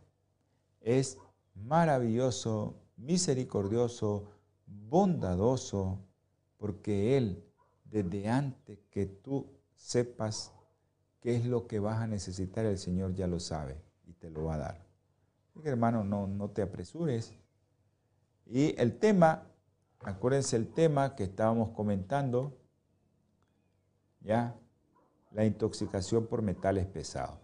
es 0.79 1.17
maravilloso, 1.53 2.81
misericordioso, 2.95 4.31
bondadoso, 4.65 5.99
porque 6.55 7.17
Él, 7.17 7.43
desde 7.83 8.29
antes 8.29 8.79
que 8.89 9.05
tú 9.05 9.47
sepas 9.75 10.53
qué 11.19 11.35
es 11.35 11.45
lo 11.45 11.67
que 11.67 11.81
vas 11.81 11.99
a 11.99 12.07
necesitar, 12.07 12.65
el 12.65 12.77
Señor 12.77 13.15
ya 13.15 13.27
lo 13.27 13.41
sabe 13.41 13.81
y 14.05 14.13
te 14.13 14.29
lo 14.29 14.45
va 14.45 14.53
a 14.55 14.59
dar. 14.59 14.87
Hermano, 15.65 16.05
no, 16.05 16.27
no 16.27 16.51
te 16.51 16.61
apresures. 16.61 17.33
Y 18.45 18.79
el 18.79 18.97
tema, 18.97 19.51
acuérdense 19.99 20.55
el 20.55 20.71
tema 20.71 21.17
que 21.17 21.25
estábamos 21.25 21.71
comentando, 21.71 22.57
¿ya? 24.21 24.55
La 25.31 25.45
intoxicación 25.45 26.27
por 26.27 26.41
metales 26.41 26.85
pesados. 26.85 27.39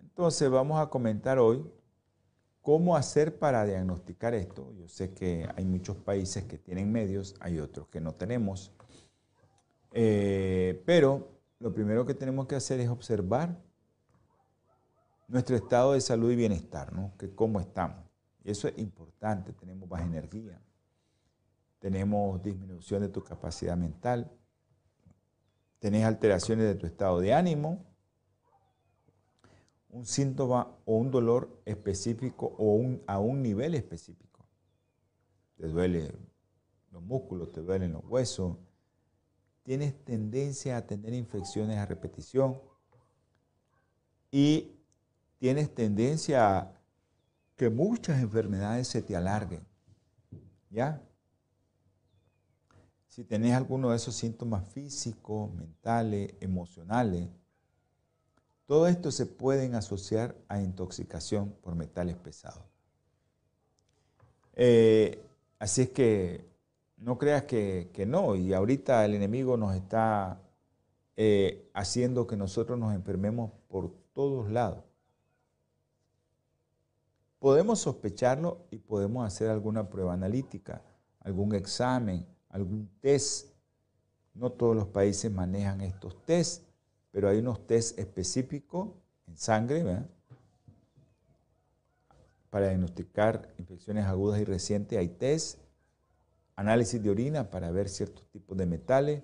Entonces 0.00 0.50
vamos 0.50 0.80
a 0.80 0.90
comentar 0.90 1.38
hoy 1.38 1.64
cómo 2.62 2.96
hacer 2.96 3.38
para 3.38 3.64
diagnosticar 3.64 4.34
esto. 4.34 4.72
Yo 4.74 4.88
sé 4.88 5.14
que 5.14 5.48
hay 5.56 5.64
muchos 5.64 5.96
países 5.96 6.44
que 6.44 6.58
tienen 6.58 6.90
medios, 6.92 7.34
hay 7.40 7.58
otros 7.58 7.88
que 7.88 8.00
no 8.00 8.14
tenemos. 8.14 8.72
Eh, 9.92 10.82
pero 10.84 11.40
lo 11.58 11.72
primero 11.72 12.06
que 12.06 12.14
tenemos 12.14 12.46
que 12.46 12.56
hacer 12.56 12.80
es 12.80 12.88
observar 12.88 13.56
nuestro 15.28 15.56
estado 15.56 15.92
de 15.92 16.00
salud 16.00 16.30
y 16.32 16.36
bienestar, 16.36 16.92
¿no? 16.92 17.12
Que 17.16 17.34
cómo 17.34 17.60
estamos. 17.60 18.04
Y 18.44 18.50
eso 18.50 18.68
es 18.68 18.78
importante, 18.78 19.52
tenemos 19.52 19.88
baja 19.88 20.04
energía, 20.04 20.60
tenemos 21.78 22.42
disminución 22.42 23.02
de 23.02 23.08
tu 23.08 23.22
capacidad 23.22 23.76
mental, 23.76 24.30
tenés 25.80 26.04
alteraciones 26.04 26.66
de 26.66 26.74
tu 26.76 26.86
estado 26.86 27.18
de 27.20 27.34
ánimo, 27.34 27.84
un 29.88 30.06
síntoma 30.06 30.76
o 30.84 30.96
un 30.96 31.10
dolor 31.10 31.60
específico 31.64 32.54
o 32.58 32.80
a 33.06 33.18
un 33.18 33.42
nivel 33.42 33.74
específico. 33.74 34.46
Te 35.56 35.66
duele 35.66 36.12
los 36.92 37.02
músculos, 37.02 37.50
te 37.50 37.62
duelen 37.62 37.92
los 37.92 38.04
huesos, 38.04 38.56
tienes 39.62 40.04
tendencia 40.04 40.76
a 40.76 40.86
tener 40.86 41.14
infecciones 41.14 41.78
a 41.78 41.86
repetición 41.86 42.60
y 44.30 44.76
tienes 45.38 45.74
tendencia 45.74 46.58
a 46.58 46.72
que 47.56 47.70
muchas 47.70 48.20
enfermedades 48.20 48.86
se 48.86 49.02
te 49.02 49.16
alarguen. 49.16 49.66
¿Ya? 50.70 51.02
Si 53.10 53.24
tenés 53.24 53.54
alguno 53.54 53.90
de 53.90 53.96
esos 53.96 54.14
síntomas 54.14 54.68
físicos, 54.68 55.52
mentales, 55.52 56.32
emocionales, 56.38 57.28
todo 58.66 58.86
esto 58.86 59.10
se 59.10 59.26
pueden 59.26 59.74
asociar 59.74 60.36
a 60.46 60.62
intoxicación 60.62 61.50
por 61.60 61.74
metales 61.74 62.14
pesados. 62.14 62.62
Eh, 64.54 65.20
así 65.58 65.82
es 65.82 65.90
que 65.90 66.44
no 66.98 67.18
creas 67.18 67.42
que, 67.42 67.90
no, 68.06 68.36
y 68.36 68.54
ahorita 68.54 69.04
el 69.04 69.14
enemigo 69.14 69.56
nos 69.56 69.74
está 69.74 70.40
eh, 71.16 71.68
haciendo 71.74 72.28
que 72.28 72.36
nosotros 72.36 72.78
nos 72.78 72.94
enfermemos 72.94 73.50
por 73.66 73.92
todos 74.12 74.52
lados. 74.52 74.84
Podemos 77.40 77.80
sospecharlo 77.80 78.66
y 78.70 78.78
podemos 78.78 79.26
hacer 79.26 79.50
alguna 79.50 79.90
prueba 79.90 80.12
analítica, 80.12 80.80
algún 81.18 81.56
examen, 81.56 82.24
algún 82.50 82.88
test. 83.00 83.48
No 84.34 84.52
todos 84.52 84.76
los 84.76 84.86
países 84.88 85.32
manejan 85.32 85.80
estos 85.80 86.24
tests, 86.24 86.64
pero 87.10 87.28
hay 87.28 87.38
unos 87.38 87.66
test 87.66 87.98
específicos 87.98 88.90
en 89.26 89.36
sangre 89.36 89.84
para 92.50 92.68
diagnosticar 92.68 93.52
infecciones 93.58 94.04
agudas 94.04 94.40
y 94.40 94.44
recientes. 94.44 94.98
Hay 94.98 95.08
test, 95.08 95.58
análisis 96.56 97.02
de 97.02 97.10
orina 97.10 97.50
para 97.50 97.70
ver 97.70 97.88
ciertos 97.88 98.26
tipos 98.30 98.56
de 98.56 98.66
metales, 98.66 99.22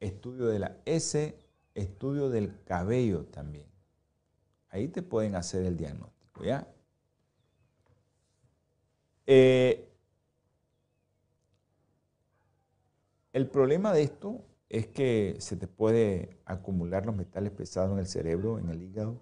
estudio 0.00 0.46
de 0.46 0.58
la 0.58 0.76
S, 0.84 1.36
estudio 1.74 2.30
del 2.30 2.62
cabello 2.64 3.24
también. 3.26 3.66
Ahí 4.68 4.88
te 4.88 5.02
pueden 5.02 5.34
hacer 5.34 5.64
el 5.64 5.76
diagnóstico, 5.76 6.44
¿ya? 6.44 6.68
Eh, 9.26 9.88
el 13.36 13.50
problema 13.50 13.92
de 13.92 14.00
esto 14.00 14.46
es 14.70 14.86
que 14.86 15.36
se 15.40 15.58
te 15.58 15.68
puede 15.68 16.40
acumular 16.46 17.04
los 17.04 17.14
metales 17.14 17.52
pesados 17.52 17.92
en 17.92 17.98
el 17.98 18.06
cerebro, 18.06 18.58
en 18.58 18.70
el 18.70 18.82
hígado, 18.82 19.20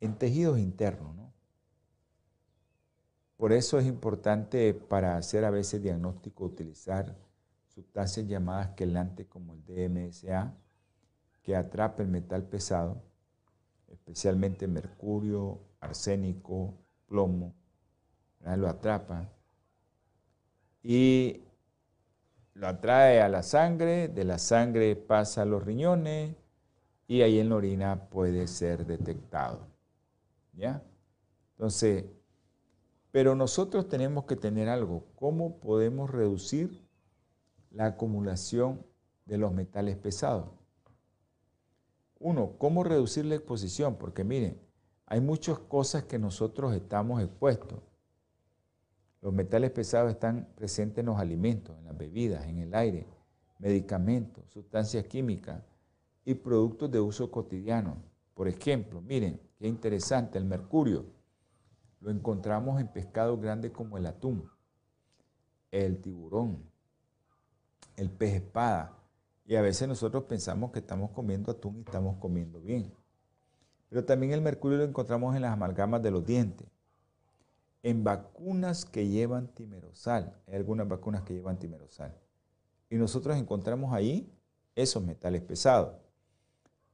en 0.00 0.18
tejidos 0.18 0.58
internos. 0.58 1.14
¿no? 1.14 1.32
Por 3.36 3.52
eso 3.52 3.78
es 3.78 3.86
importante 3.86 4.74
para 4.74 5.16
hacer 5.16 5.44
a 5.44 5.50
veces 5.50 5.80
diagnóstico 5.80 6.44
utilizar 6.44 7.16
sustancias 7.68 8.26
llamadas 8.26 8.70
quelantes 8.70 9.28
como 9.28 9.54
el 9.54 9.64
DMSA, 9.64 10.56
que 11.44 11.54
atrapa 11.54 12.02
el 12.02 12.08
metal 12.08 12.48
pesado, 12.48 13.00
especialmente 13.86 14.66
mercurio, 14.66 15.60
arsénico, 15.78 16.74
plomo, 17.06 17.54
lo 18.40 18.68
atrapa. 18.68 19.30
Y 20.82 21.44
lo 22.58 22.66
atrae 22.66 23.20
a 23.22 23.28
la 23.28 23.44
sangre, 23.44 24.08
de 24.08 24.24
la 24.24 24.38
sangre 24.38 24.96
pasa 24.96 25.42
a 25.42 25.44
los 25.44 25.64
riñones 25.64 26.34
y 27.06 27.22
ahí 27.22 27.38
en 27.38 27.50
la 27.50 27.54
orina 27.54 28.08
puede 28.10 28.48
ser 28.48 28.84
detectado. 28.84 29.60
¿Ya? 30.54 30.82
Entonces, 31.52 32.06
pero 33.12 33.36
nosotros 33.36 33.88
tenemos 33.88 34.24
que 34.24 34.34
tener 34.34 34.68
algo. 34.68 35.04
¿Cómo 35.14 35.60
podemos 35.60 36.10
reducir 36.10 36.84
la 37.70 37.86
acumulación 37.86 38.84
de 39.24 39.38
los 39.38 39.52
metales 39.52 39.96
pesados? 39.96 40.48
Uno, 42.18 42.54
¿cómo 42.58 42.82
reducir 42.82 43.24
la 43.26 43.36
exposición? 43.36 43.94
Porque 43.94 44.24
miren, 44.24 44.60
hay 45.06 45.20
muchas 45.20 45.60
cosas 45.60 46.02
que 46.04 46.18
nosotros 46.18 46.74
estamos 46.74 47.22
expuestos. 47.22 47.78
Los 49.28 49.34
metales 49.34 49.72
pesados 49.72 50.10
están 50.10 50.48
presentes 50.54 51.00
en 51.00 51.04
los 51.04 51.18
alimentos, 51.18 51.76
en 51.76 51.84
las 51.84 51.98
bebidas, 51.98 52.46
en 52.46 52.60
el 52.60 52.74
aire, 52.74 53.06
medicamentos, 53.58 54.42
sustancias 54.48 55.04
químicas 55.04 55.62
y 56.24 56.32
productos 56.32 56.90
de 56.90 56.98
uso 56.98 57.30
cotidiano. 57.30 57.98
Por 58.32 58.48
ejemplo, 58.48 59.02
miren, 59.02 59.38
qué 59.58 59.68
interesante, 59.68 60.38
el 60.38 60.46
mercurio 60.46 61.04
lo 62.00 62.10
encontramos 62.10 62.80
en 62.80 62.88
pescados 62.88 63.38
grandes 63.38 63.70
como 63.70 63.98
el 63.98 64.06
atún, 64.06 64.48
el 65.72 66.00
tiburón, 66.00 66.62
el 67.96 68.08
pez 68.08 68.36
espada. 68.36 68.96
Y 69.44 69.56
a 69.56 69.60
veces 69.60 69.86
nosotros 69.86 70.24
pensamos 70.24 70.70
que 70.70 70.78
estamos 70.78 71.10
comiendo 71.10 71.52
atún 71.52 71.76
y 71.76 71.80
estamos 71.80 72.16
comiendo 72.16 72.62
bien. 72.62 72.94
Pero 73.90 74.06
también 74.06 74.32
el 74.32 74.40
mercurio 74.40 74.78
lo 74.78 74.84
encontramos 74.84 75.36
en 75.36 75.42
las 75.42 75.52
amalgamas 75.52 76.02
de 76.02 76.12
los 76.12 76.24
dientes 76.24 76.66
en 77.82 78.04
vacunas 78.04 78.84
que 78.84 79.08
llevan 79.08 79.48
timerosal. 79.48 80.36
Hay 80.46 80.56
algunas 80.56 80.88
vacunas 80.88 81.22
que 81.22 81.34
llevan 81.34 81.58
timerosal. 81.58 82.14
Y 82.90 82.96
nosotros 82.96 83.36
encontramos 83.36 83.92
ahí 83.92 84.32
esos 84.74 85.02
metales 85.02 85.42
pesados. 85.42 85.94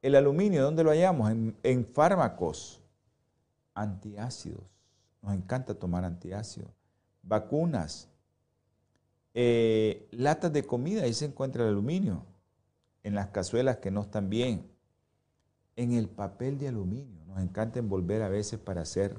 El 0.03 0.17
aluminio, 0.17 0.63
¿dónde 0.63 0.85
lo 0.85 0.91
hallamos? 0.91 1.31
En, 1.63 1.87
fármacos 1.87 2.81
antiácidos. 3.73 4.63
Nos 5.23 5.35
encanta 5.35 5.75
tomar 5.75 6.05
antiácidos. 6.05 6.71
Vacunas. 7.23 8.09
Eh, 9.33 10.07
latas 10.13 10.53
de 10.53 10.65
comida, 10.65 11.05
ahí 11.05 11.15
se 11.15 11.25
encuentra 11.25 11.63
el 11.63 11.71
aluminio. 11.71 12.25
En 13.03 13.15
las 13.15 13.29
cazuelas 13.29 13.79
que 13.79 13.91
no 13.91 14.03
están 14.03 14.29
bien. 14.29 14.71
En 15.77 15.93
el 15.93 16.09
papel 16.09 16.59
de 16.59 16.69
aluminio. 16.69 17.25
Nos 17.27 17.41
encanta 17.41 17.79
envolver 17.79 18.23
a 18.23 18.29
veces 18.29 18.61
para 18.61 18.83
hacer 18.83 19.19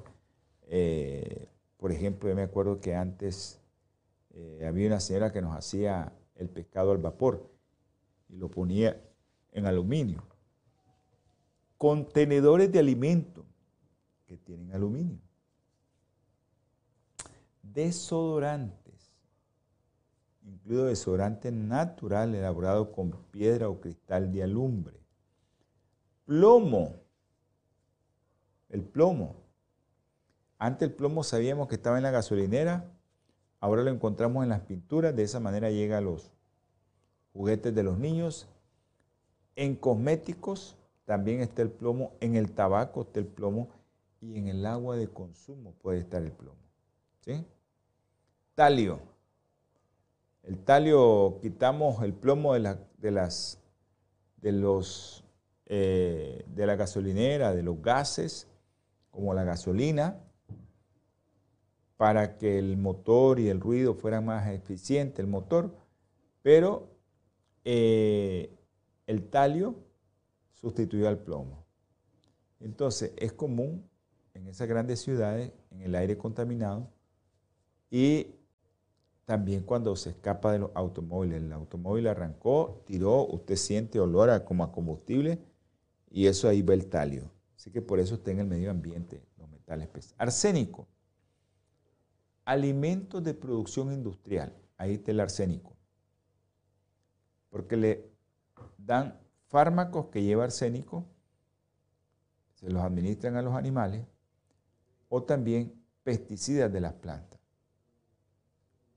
eh, 0.68 1.48
por 1.78 1.92
ejemplo, 1.92 2.30
yo 2.30 2.36
me 2.36 2.44
acuerdo 2.44 2.80
que 2.80 2.96
antes 2.96 3.60
eh, 4.32 4.66
había 4.68 4.88
una 4.88 5.00
señora 5.00 5.32
que 5.32 5.42
nos 5.42 5.56
hacía 5.56 6.14
el 6.36 6.50
pescado 6.50 6.92
al 6.92 6.98
vapor 6.98 7.50
y 8.30 8.38
lo 8.38 8.50
ponía 8.50 9.02
en 9.52 9.66
aluminio. 9.66 10.24
Contenedores 11.78 12.72
de 12.72 12.80
alimento 12.80 13.46
que 14.26 14.38
tienen 14.38 14.74
aluminio. 14.74 15.20
desodorantes, 17.62 19.12
incluido 20.44 20.86
desodorante 20.86 21.52
natural 21.52 22.34
elaborado 22.34 22.94
con 22.94 23.12
piedra 23.32 23.68
o 23.68 23.82
cristal 23.82 24.32
de 24.32 24.44
alumbre. 24.44 24.98
Plomo, 26.26 26.96
el 28.70 28.82
plomo. 28.82 29.45
Antes 30.58 30.90
el 30.90 30.96
plomo 30.96 31.24
sabíamos 31.24 31.68
que 31.68 31.76
estaba 31.76 31.98
en 31.98 32.04
la 32.04 32.12
gasolinera, 32.12 32.86
ahora 33.60 33.84
lo 33.84 33.92
encontramos 33.92 34.44
en 34.44 34.50
las 34.50 34.62
pinturas, 34.62 35.16
de 35.16 35.24
esa 35.24 35.40
manera 35.40 35.70
llega 35.70 35.98
a 35.98 36.02
los 36.02 36.32
juguetes 37.34 37.76
de 37.76 37.84
los 37.84 37.98
niños. 37.98 38.48
En 39.56 39.76
cosméticos 39.76 40.76
también 41.06 41.42
está 41.42 41.62
el 41.62 41.70
plomo, 41.70 42.14
en 42.20 42.36
el 42.36 42.52
tabaco 42.52 43.02
está 43.02 43.20
el 43.20 43.28
plomo 43.28 43.70
y 44.22 44.38
en 44.38 44.48
el 44.48 44.66
agua 44.66 44.96
de 44.96 45.08
consumo 45.08 45.74
puede 45.82 46.00
estar 46.00 46.22
el 46.22 46.32
plomo. 46.32 46.58
Talio. 48.56 49.00
El 50.44 50.60
talio, 50.60 51.40
quitamos 51.42 52.02
el 52.04 52.14
plomo 52.14 52.54
de, 52.54 52.60
las, 52.60 53.60
de, 54.38 54.52
los, 54.52 55.24
eh, 55.66 56.46
de 56.48 56.66
la 56.66 56.76
gasolinera, 56.76 57.54
de 57.54 57.64
los 57.64 57.82
gases, 57.82 58.48
como 59.12 59.34
la 59.34 59.44
gasolina, 59.44 60.20
para 61.98 62.38
que 62.38 62.60
el 62.60 62.78
motor 62.78 63.40
y 63.40 63.50
el 63.50 63.60
ruido 63.60 63.94
fueran 63.94 64.26
más 64.26 64.48
eficiente, 64.50 65.22
el 65.22 65.28
motor, 65.28 65.76
pero 66.42 66.90
eh, 67.64 68.54
el 69.08 69.30
talio 69.30 69.76
sustituyó 70.54 71.08
al 71.08 71.20
plomo. 71.20 71.66
Entonces, 72.60 73.14
es 73.18 73.34
común 73.34 73.88
en 74.34 74.48
esas 74.48 74.68
grandes 74.68 75.02
ciudades, 75.02 75.52
en 75.72 75.82
el 75.82 75.96
aire 75.96 76.18
contaminado, 76.18 76.90
y 77.90 78.28
también 79.26 79.64
cuando 79.64 79.96
se 79.96 80.12
escapa 80.12 80.52
de 80.52 80.60
los 80.60 80.72
automóviles. 80.76 81.42
El 81.42 81.52
automóvil 81.54 82.08
arrancó, 82.08 82.84
tiró, 82.86 83.26
usted 83.26 83.56
siente 83.56 84.00
olor 84.00 84.30
a, 84.30 84.46
como 84.46 84.64
a 84.64 84.72
combustible, 84.72 85.40
y 86.12 86.28
eso 86.28 86.48
ahí 86.48 86.62
va 86.62 86.74
el 86.74 86.88
talio. 86.88 87.32
Así 87.56 87.72
que 87.72 87.82
por 87.82 88.00
eso 88.00 88.16
está 88.16 88.32
en 88.32 88.40
el 88.40 88.48
medio 88.48 88.70
ambiente 88.70 89.22
los 89.38 89.50
metales 89.50 89.88
pesados. 89.88 90.16
Arsénico. 90.20 90.88
Alimentos 92.46 93.24
de 93.24 93.34
producción 93.34 93.92
industrial. 93.92 94.56
Ahí 94.78 94.94
está 94.94 95.12
el 95.12 95.20
arsénico. 95.20 95.76
Porque 97.50 97.76
le 97.76 98.12
dan 98.78 99.20
fármacos 99.48 100.08
que 100.08 100.24
lleva 100.24 100.44
arsénico, 100.44 101.06
se 102.54 102.70
los 102.70 102.82
administran 102.82 103.36
a 103.36 103.42
los 103.42 103.56
animales, 103.56 104.06
o 105.10 105.24
también 105.24 105.74
pesticidas 106.04 106.72
de 106.72 106.82
las 106.82 106.94
plantas. 106.94 107.40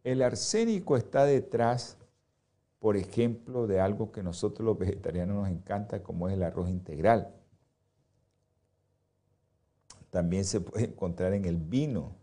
El 0.04 0.22
arsénico 0.22 0.96
está 0.96 1.24
detrás, 1.24 1.96
por 2.78 2.96
ejemplo, 2.96 3.66
de 3.66 3.80
algo 3.80 4.12
que 4.12 4.22
nosotros 4.22 4.64
los 4.64 4.78
vegetarianos 4.78 5.37
nos 5.37 5.48
encanta, 5.48 6.02
como 6.02 6.28
es 6.28 6.34
el 6.34 6.42
arroz 6.42 6.70
integral. 6.70 7.34
También 10.11 10.44
se 10.44 10.61
puede 10.61 10.87
encontrar 10.87 11.34
en 11.34 11.44
el 11.44 11.56
vino, 11.56 12.16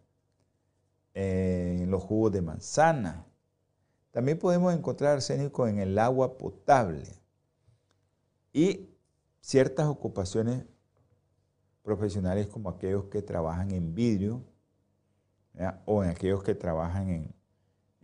en 1.15 1.89
los 1.89 2.03
jugos 2.03 2.31
de 2.33 2.41
manzana. 2.41 3.25
También 4.11 4.37
podemos 4.37 4.73
encontrar 4.73 5.13
arsénico 5.13 5.67
en 5.67 5.79
el 5.79 5.97
agua 5.97 6.37
potable 6.37 7.03
y 8.53 8.89
ciertas 9.41 9.87
ocupaciones 9.87 10.65
profesionales 11.81 12.47
como 12.47 12.69
aquellos 12.69 13.05
que 13.05 13.21
trabajan 13.21 13.71
en 13.71 13.95
vidrio 13.95 14.43
o 15.85 16.03
en 16.03 16.09
aquellos 16.09 16.43
que 16.43 16.53
trabajan 16.53 17.09
en, 17.09 17.35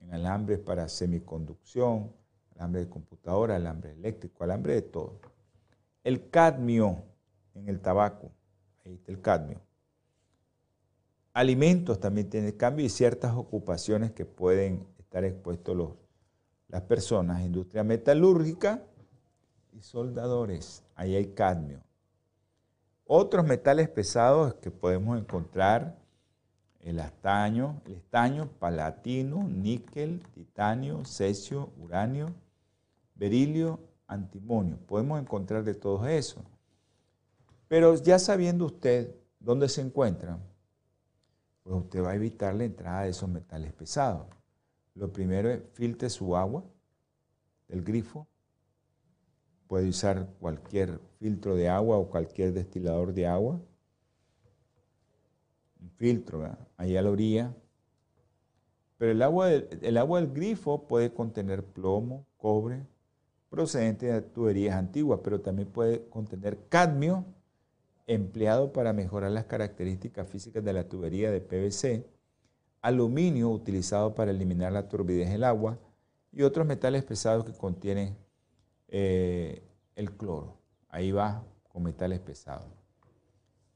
en 0.02 0.14
alambres 0.14 0.60
para 0.60 0.88
semiconducción, 0.88 2.14
alambre 2.56 2.82
de 2.82 2.90
computadora, 2.90 3.56
alambre 3.58 3.92
eléctrico, 3.92 4.44
alambre 4.44 4.76
de 4.76 4.82
todo. 4.84 5.20
El 6.04 6.30
cadmio 6.30 7.04
en 7.56 7.68
el 7.68 7.82
tabaco, 7.82 8.32
ahí 8.86 8.94
está 8.94 9.12
el 9.12 9.22
cadmio. 9.22 9.60
Alimentos 11.34 12.00
también 12.00 12.30
tiene 12.30 12.56
cambio 12.58 12.86
y 12.86 12.90
ciertas 12.90 13.34
ocupaciones 13.36 14.12
que 14.12 14.26
pueden 14.26 14.86
estar 15.00 15.24
expuestos 15.24 15.76
los, 15.76 15.90
las 16.68 16.82
personas, 16.82 17.42
industria 17.42 17.84
metalúrgica, 17.84 18.84
y 19.74 19.82
soldadores. 19.82 20.84
Ahí 20.96 21.16
hay 21.16 21.28
cadmio. 21.28 21.82
Otros 23.06 23.46
metales 23.46 23.90
pesados 23.90 24.54
que 24.56 24.72
podemos 24.72 25.20
encontrar, 25.20 25.98
el 26.80 27.00
estaño, 27.00 27.82
el 27.86 27.94
estaño, 27.94 28.50
palatino, 28.60 29.44
níquel, 29.44 30.24
titanio, 30.34 31.06
cesio, 31.06 31.70
uranio, 31.78 32.28
berilio, 33.16 33.80
antimonio. 34.08 34.78
Podemos 34.88 35.22
encontrar 35.22 35.64
de 35.64 35.76
todo 35.76 36.08
eso. 36.08 36.42
Pero 37.68 37.96
ya 37.96 38.18
sabiendo 38.18 38.66
usted 38.66 39.16
dónde 39.40 39.70
se 39.70 39.82
encuentran, 39.82 40.40
pues 41.64 41.76
usted 41.76 42.04
va 42.04 42.12
a 42.12 42.16
evitar 42.16 42.56
la 42.56 42.66
entrada 42.66 43.04
de 43.04 43.10
esos 43.10 43.30
metales 43.30 43.74
pesados. 43.74 44.28
Lo 44.96 45.12
primero 45.12 45.50
es 45.50 45.62
filtre 45.74 46.10
su 46.10 46.36
agua 46.36 46.64
del 47.68 47.84
grifo, 47.84 48.28
puede 49.68 49.88
usar 49.88 50.28
cualquier 50.40 51.00
filtro 51.18 51.56
de 51.56 51.70
agua 51.70 51.98
o 51.98 52.10
cualquier 52.10 52.52
destilador 52.52 53.14
de 53.14 53.26
agua. 53.26 53.62
Un 55.80 55.90
filtro, 55.92 56.58
ahí 56.76 56.98
a 56.98 57.02
la 57.02 57.10
orilla. 57.10 57.56
Pero 58.98 59.14
el 59.14 59.22
agua, 59.22 59.48
del, 59.48 59.80
el 59.82 59.98
agua 59.98 60.20
del 60.20 60.34
grifo 60.34 60.88
puede 60.88 61.14
contener 61.14 61.64
plomo, 61.64 62.28
cobre, 62.38 62.86
procedente 63.50 64.08
de 64.08 64.22
tuberías 64.22 64.76
antiguas, 64.76 65.22
pero 65.24 65.40
también 65.40 65.70
puede 65.70 66.08
contener 66.10 66.58
cadmio, 66.68 67.26
empleado 68.08 68.74
para 68.74 68.94
mejorar 68.94 69.32
las 69.32 69.46
características 69.46 70.28
físicas 70.28 70.64
de 70.64 70.74
la 70.74 70.88
tubería 70.88 71.32
de 71.32 71.42
PVC, 71.42 72.06
aluminio, 72.82 73.50
utilizado 73.50 74.16
para 74.16 74.32
eliminar 74.32 74.72
la 74.72 74.88
turbidez 74.88 75.30
del 75.30 75.44
agua, 75.44 75.78
y 76.32 76.44
otros 76.44 76.66
metales 76.66 77.04
pesados 77.04 77.46
que 77.46 77.54
contienen 77.54 78.18
eh, 78.88 79.64
el 79.96 80.12
cloro. 80.12 80.58
Ahí 80.90 81.12
va 81.12 81.44
con 81.70 81.84
metales 81.84 82.20
pesados. 82.20 82.68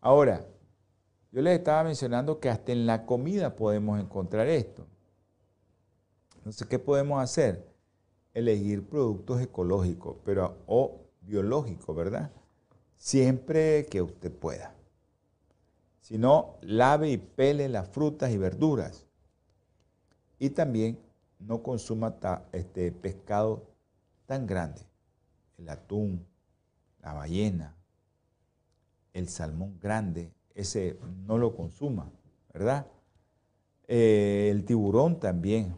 Ahora, 0.02 0.46
yo 1.32 1.42
les 1.42 1.58
estaba 1.58 1.84
mencionando 1.84 2.40
que 2.40 2.50
hasta 2.50 2.72
en 2.72 2.86
la 2.86 3.06
comida 3.06 3.56
podemos 3.56 4.00
encontrar 4.00 4.48
esto. 4.48 4.88
Entonces, 6.38 6.68
¿qué 6.68 6.80
podemos 6.80 7.22
hacer? 7.22 7.68
Elegir 8.34 8.88
productos 8.88 9.42
ecológicos, 9.42 10.18
pero 10.24 10.58
o 10.68 11.02
biológicos, 11.22 11.96
¿verdad? 11.96 12.32
Siempre 12.98 13.86
que 13.86 14.02
usted 14.02 14.32
pueda. 14.32 14.74
Si 16.00 16.18
no, 16.18 16.58
lave 16.62 17.10
y 17.10 17.18
pele 17.18 17.70
las 17.70 17.88
frutas 17.90 18.32
y 18.32 18.38
verduras. 18.38 19.06
Y 20.40 20.52
también 20.52 21.00
no 21.40 21.64
consuma 21.64 22.16
este 22.52 22.92
pescado 22.92 23.64
tan 24.26 24.46
grande 24.48 24.82
el 25.58 25.70
atún, 25.70 26.26
la 27.02 27.14
ballena, 27.14 27.76
el 29.14 29.30
salmón 29.30 29.80
grande, 29.80 30.32
ese 30.54 31.00
no 31.26 31.38
lo 31.38 31.56
consuma, 31.56 32.12
¿verdad? 32.54 32.88
Eh, 33.88 34.50
el 34.52 34.66
tiburón 34.66 35.20
también, 35.20 35.78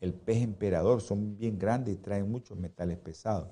el 0.00 0.12
pez 0.14 0.42
emperador, 0.42 1.00
son 1.00 1.36
bien 1.36 1.58
grandes 1.58 1.94
y 1.94 1.98
traen 1.98 2.30
muchos 2.30 2.58
metales 2.58 2.98
pesados. 2.98 3.48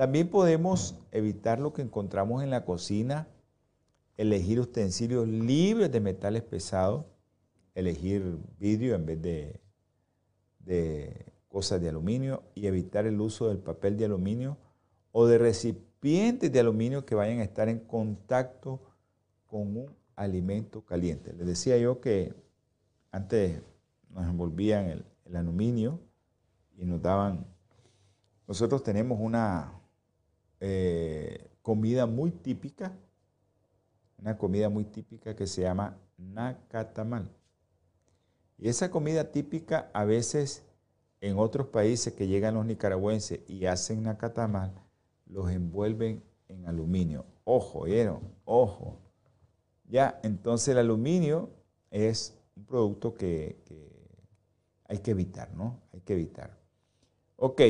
También 0.00 0.28
podemos 0.28 0.98
evitar 1.12 1.60
lo 1.60 1.74
que 1.74 1.82
encontramos 1.82 2.42
en 2.42 2.48
la 2.48 2.64
cocina, 2.64 3.28
elegir 4.16 4.58
utensilios 4.58 5.28
libres 5.28 5.92
de 5.92 6.00
metales 6.00 6.42
pesados, 6.42 7.04
elegir 7.74 8.38
vidrio 8.58 8.94
en 8.94 9.04
vez 9.04 9.20
de, 9.20 9.60
de 10.60 11.34
cosas 11.48 11.82
de 11.82 11.90
aluminio 11.90 12.44
y 12.54 12.66
evitar 12.66 13.06
el 13.06 13.20
uso 13.20 13.48
del 13.48 13.58
papel 13.58 13.98
de 13.98 14.06
aluminio 14.06 14.56
o 15.12 15.26
de 15.26 15.36
recipientes 15.36 16.50
de 16.50 16.60
aluminio 16.60 17.04
que 17.04 17.14
vayan 17.14 17.40
a 17.40 17.44
estar 17.44 17.68
en 17.68 17.80
contacto 17.80 18.80
con 19.46 19.76
un 19.76 19.94
alimento 20.16 20.82
caliente. 20.82 21.34
Les 21.34 21.46
decía 21.46 21.76
yo 21.76 22.00
que 22.00 22.32
antes 23.10 23.60
nos 24.08 24.24
envolvían 24.24 24.86
el, 24.86 25.36
aluminio 25.36 26.00
y 26.78 26.86
nos 26.86 27.02
daban... 27.02 27.46
Nosotros 28.48 28.82
tenemos 28.82 29.18
una 29.20 29.79
eh, 30.60 31.50
comida 31.62 32.06
muy 32.06 32.30
típica, 32.30 32.96
una 34.18 34.36
comida 34.36 34.68
muy 34.68 34.84
típica 34.84 35.34
que 35.34 35.46
se 35.46 35.62
llama 35.62 35.98
nacatamal. 36.18 37.30
Y 38.58 38.68
esa 38.68 38.90
comida 38.90 39.32
típica 39.32 39.90
a 39.94 40.04
veces 40.04 40.62
en 41.20 41.38
otros 41.38 41.68
países 41.68 42.12
que 42.14 42.26
llegan 42.26 42.54
los 42.54 42.66
nicaragüenses 42.66 43.40
y 43.48 43.66
hacen 43.66 44.02
nacatamal, 44.02 44.74
los 45.26 45.50
envuelven 45.50 46.22
en 46.48 46.66
aluminio. 46.66 47.24
Ojo, 47.44 47.84
¿vieron? 47.84 48.20
Ojo. 48.44 48.98
Ya, 49.84 50.20
entonces 50.22 50.68
el 50.68 50.78
aluminio 50.78 51.50
es 51.90 52.38
un 52.56 52.64
producto 52.64 53.14
que, 53.14 53.56
hay 54.84 54.98
que 54.98 55.12
evitar, 55.12 55.52
¿no? 55.54 55.80
Hay 55.92 56.00
que 56.00 56.14
evitar. 56.14 56.58
Ok. 57.36 57.62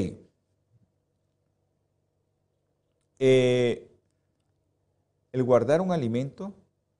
Eh, 3.22 3.86
el 5.32 5.44
guardar 5.44 5.82
un 5.82 5.92
alimento 5.92 6.54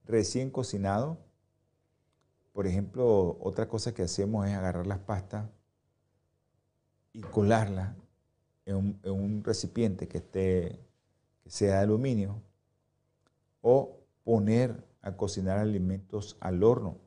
recién 0.04 0.50
cocinado, 0.50 1.16
por 2.52 2.66
ejemplo, 2.66 3.38
otra 3.40 3.68
cosa 3.68 3.94
que 3.94 4.02
hacemos 4.02 4.46
es 4.46 4.54
agarrar 4.54 4.86
las 4.86 4.98
pastas 4.98 5.48
y 7.14 7.22
colarlas 7.22 7.96
en 8.66 8.76
un, 8.76 9.00
en 9.02 9.12
un 9.12 9.42
recipiente 9.42 10.08
que, 10.08 10.18
esté, 10.18 10.78
que 11.42 11.50
sea 11.50 11.76
de 11.76 11.84
aluminio 11.84 12.42
o 13.62 13.96
poner 14.22 14.84
a 15.00 15.16
cocinar 15.16 15.56
alimentos 15.56 16.36
al 16.40 16.62
horno 16.62 16.98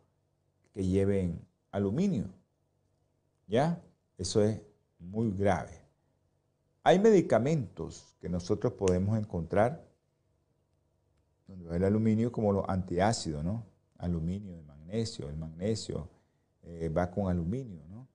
que 0.74 0.84
lleven 0.88 1.40
aluminio. 1.72 2.26
¿Ya? 3.46 3.80
Eso 4.18 4.42
es 4.42 4.60
muy 4.98 5.30
grave. 5.32 5.83
Hay 6.84 7.00
medicamentos 7.00 8.16
que 8.20 8.28
nosotros 8.28 8.74
podemos 8.74 9.18
encontrar 9.18 9.86
donde 11.48 11.76
el 11.76 11.84
aluminio 11.84 12.32
como 12.32 12.52
los 12.52 12.66
antiácidos, 12.68 13.44
¿no? 13.44 13.66
Aluminio 13.98 14.58
y 14.58 14.62
magnesio. 14.64 15.30
El 15.30 15.38
magnesio 15.38 16.10
eh, 16.64 16.90
va 16.90 17.10
con 17.10 17.30
aluminio, 17.30 17.82
¿no? 17.90 18.08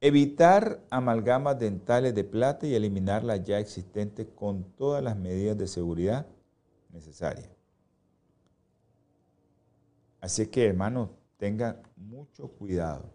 Evitar 0.00 0.80
amalgamas 0.90 1.58
dentales 1.58 2.14
de 2.14 2.24
plata 2.24 2.66
y 2.66 2.74
eliminar 2.74 3.24
las 3.24 3.42
ya 3.44 3.58
existentes 3.58 4.26
con 4.34 4.64
todas 4.72 5.02
las 5.02 5.16
medidas 5.16 5.56
de 5.56 5.66
seguridad 5.68 6.26
necesarias. 6.90 7.48
Así 10.20 10.46
que, 10.46 10.66
hermanos, 10.66 11.10
tengan 11.36 11.82
mucho 11.96 12.48
cuidado. 12.48 13.12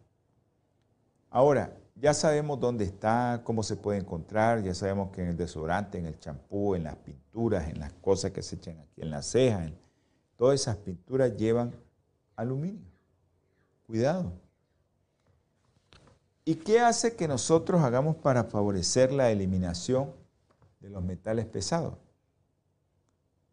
Ahora, 1.29 1.77
ya 2.01 2.15
sabemos 2.15 2.59
dónde 2.59 2.83
está, 2.83 3.41
cómo 3.43 3.61
se 3.61 3.75
puede 3.75 3.99
encontrar, 3.99 4.63
ya 4.63 4.73
sabemos 4.73 5.11
que 5.11 5.21
en 5.21 5.29
el 5.29 5.37
desodorante, 5.37 5.99
en 5.99 6.07
el 6.07 6.19
champú, 6.19 6.73
en 6.73 6.85
las 6.85 6.95
pinturas, 6.95 7.69
en 7.69 7.79
las 7.79 7.93
cosas 7.93 8.31
que 8.31 8.41
se 8.41 8.55
echan 8.55 8.79
aquí 8.79 9.01
en 9.01 9.11
las 9.11 9.27
cejas, 9.27 9.71
todas 10.35 10.59
esas 10.59 10.77
pinturas 10.77 11.37
llevan 11.37 11.75
aluminio. 12.35 12.89
Cuidado. 13.85 14.33
¿Y 16.43 16.55
qué 16.55 16.79
hace 16.79 17.15
que 17.15 17.27
nosotros 17.27 17.81
hagamos 17.81 18.15
para 18.15 18.45
favorecer 18.45 19.11
la 19.11 19.29
eliminación 19.29 20.11
de 20.79 20.89
los 20.89 21.03
metales 21.03 21.45
pesados? 21.45 21.93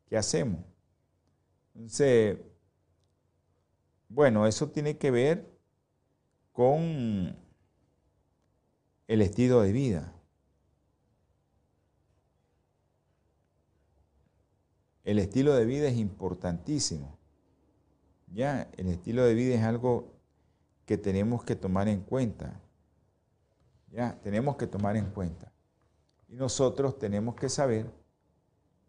¿Qué 0.06 0.16
hacemos? 0.16 0.60
Entonces, 1.74 2.38
bueno, 4.08 4.46
eso 4.46 4.70
tiene 4.70 4.96
que 4.96 5.10
ver 5.10 5.46
con 6.52 7.36
el 9.08 9.22
estilo 9.22 9.62
de 9.62 9.72
vida. 9.72 10.12
El 15.02 15.18
estilo 15.18 15.54
de 15.54 15.64
vida 15.64 15.88
es 15.88 15.96
importantísimo. 15.96 17.18
Ya, 18.26 18.70
el 18.76 18.88
estilo 18.88 19.24
de 19.24 19.32
vida 19.32 19.54
es 19.54 19.62
algo 19.62 20.12
que 20.84 20.98
tenemos 20.98 21.42
que 21.42 21.56
tomar 21.56 21.88
en 21.88 22.02
cuenta. 22.02 22.60
Ya, 23.90 24.20
tenemos 24.20 24.56
que 24.56 24.66
tomar 24.66 24.96
en 24.98 25.10
cuenta. 25.10 25.50
Y 26.28 26.36
nosotros 26.36 26.98
tenemos 26.98 27.34
que 27.34 27.48
saber 27.48 27.90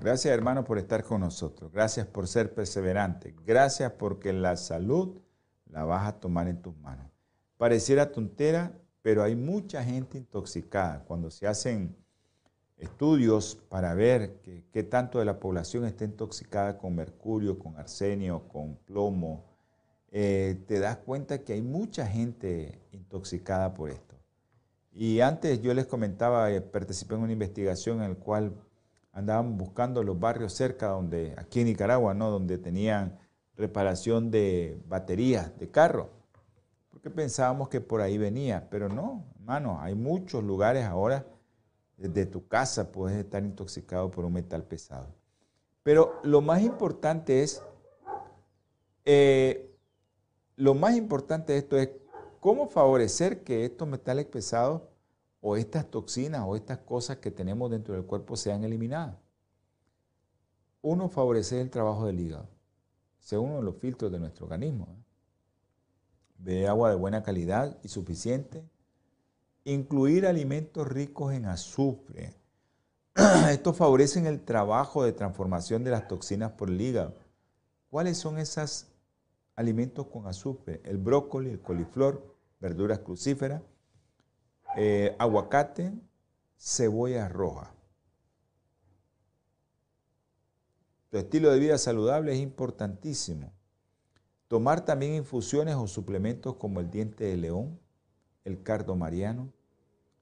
Gracias 0.00 0.32
hermano 0.32 0.64
por 0.64 0.78
estar 0.78 1.04
con 1.04 1.20
nosotros. 1.20 1.70
Gracias 1.70 2.06
por 2.06 2.26
ser 2.26 2.54
perseverante. 2.54 3.34
Gracias 3.44 3.92
porque 3.92 4.32
la 4.32 4.56
salud 4.56 5.20
la 5.66 5.84
vas 5.84 6.06
a 6.08 6.18
tomar 6.18 6.48
en 6.48 6.62
tus 6.62 6.74
manos. 6.78 7.06
Pareciera 7.58 8.10
tontera, 8.10 8.72
pero 9.02 9.22
hay 9.22 9.36
mucha 9.36 9.84
gente 9.84 10.16
intoxicada. 10.16 11.04
Cuando 11.04 11.30
se 11.30 11.46
hacen 11.46 11.94
estudios 12.78 13.56
para 13.68 13.92
ver 13.92 14.40
qué 14.72 14.82
tanto 14.82 15.18
de 15.18 15.26
la 15.26 15.38
población 15.38 15.84
está 15.84 16.06
intoxicada 16.06 16.78
con 16.78 16.94
mercurio, 16.96 17.58
con 17.58 17.76
arsenio, 17.76 18.48
con 18.48 18.76
plomo, 18.76 19.44
eh, 20.10 20.64
te 20.66 20.80
das 20.80 20.96
cuenta 20.96 21.44
que 21.44 21.52
hay 21.52 21.62
mucha 21.62 22.06
gente 22.06 22.80
intoxicada 22.92 23.74
por 23.74 23.90
esto. 23.90 24.16
Y 24.92 25.20
antes 25.20 25.60
yo 25.60 25.74
les 25.74 25.86
comentaba, 25.86 26.50
eh, 26.50 26.62
participé 26.62 27.16
en 27.16 27.20
una 27.20 27.32
investigación 27.32 28.02
en 28.02 28.14
la 28.14 28.16
cual 28.16 28.54
andaban 29.12 29.56
buscando 29.56 30.02
los 30.02 30.18
barrios 30.18 30.52
cerca 30.52 30.88
donde, 30.88 31.34
aquí 31.36 31.60
en 31.60 31.66
Nicaragua, 31.66 32.14
¿no? 32.14 32.30
donde 32.30 32.58
tenían 32.58 33.18
reparación 33.56 34.30
de 34.30 34.80
baterías 34.86 35.58
de 35.58 35.70
carro, 35.70 36.10
porque 36.90 37.10
pensábamos 37.10 37.68
que 37.68 37.80
por 37.80 38.00
ahí 38.00 38.18
venía, 38.18 38.68
pero 38.70 38.88
no, 38.88 39.24
hermano, 39.36 39.80
hay 39.80 39.94
muchos 39.94 40.44
lugares 40.44 40.84
ahora, 40.84 41.26
desde 41.96 42.24
tu 42.24 42.48
casa 42.48 42.92
puedes 42.92 43.18
estar 43.18 43.44
intoxicado 43.44 44.10
por 44.10 44.24
un 44.24 44.32
metal 44.32 44.64
pesado. 44.64 45.14
Pero 45.82 46.18
lo 46.22 46.40
más 46.40 46.62
importante 46.62 47.42
es, 47.42 47.62
eh, 49.04 49.74
lo 50.56 50.74
más 50.74 50.94
importante 50.94 51.52
de 51.52 51.58
esto 51.58 51.76
es 51.76 51.90
cómo 52.38 52.68
favorecer 52.68 53.42
que 53.44 53.64
estos 53.64 53.86
metales 53.86 54.26
pesados 54.26 54.82
o 55.40 55.56
estas 55.56 55.90
toxinas 55.90 56.42
o 56.46 56.56
estas 56.56 56.78
cosas 56.78 57.18
que 57.18 57.30
tenemos 57.30 57.70
dentro 57.70 57.94
del 57.94 58.04
cuerpo 58.04 58.36
sean 58.36 58.64
eliminadas. 58.64 59.16
Uno, 60.82 61.08
favorecer 61.08 61.60
el 61.60 61.70
trabajo 61.70 62.06
del 62.06 62.20
hígado. 62.20 62.48
De 63.30 63.62
los 63.62 63.76
filtros 63.76 64.10
de 64.10 64.18
nuestro 64.18 64.46
organismo. 64.46 64.88
¿eh? 64.90 65.02
Beber 66.38 66.68
agua 66.68 66.90
de 66.90 66.96
buena 66.96 67.22
calidad 67.22 67.78
y 67.82 67.88
suficiente. 67.88 68.64
Incluir 69.64 70.26
alimentos 70.26 70.88
ricos 70.88 71.32
en 71.34 71.44
azufre. 71.44 72.34
Esto 73.50 73.72
favorece 73.72 74.26
el 74.26 74.40
trabajo 74.40 75.04
de 75.04 75.12
transformación 75.12 75.84
de 75.84 75.90
las 75.90 76.08
toxinas 76.08 76.52
por 76.52 76.70
el 76.70 76.80
hígado. 76.80 77.14
¿Cuáles 77.90 78.16
son 78.16 78.38
esos 78.38 78.88
alimentos 79.54 80.06
con 80.06 80.26
azufre? 80.26 80.80
El 80.84 80.96
brócoli, 80.96 81.50
el 81.50 81.60
coliflor, 81.60 82.34
verduras 82.58 83.00
crucíferas, 83.00 83.62
eh, 84.76 85.14
aguacate, 85.18 85.92
cebolla 86.56 87.28
roja. 87.28 87.72
Tu 91.10 91.18
estilo 91.18 91.50
de 91.50 91.58
vida 91.58 91.76
saludable 91.76 92.32
es 92.32 92.38
importantísimo. 92.38 93.52
Tomar 94.46 94.84
también 94.84 95.14
infusiones 95.14 95.74
o 95.74 95.86
suplementos 95.86 96.56
como 96.56 96.80
el 96.80 96.90
diente 96.90 97.24
de 97.24 97.36
león, 97.36 97.78
el 98.44 98.62
cardo 98.62 98.94
mariano, 98.94 99.52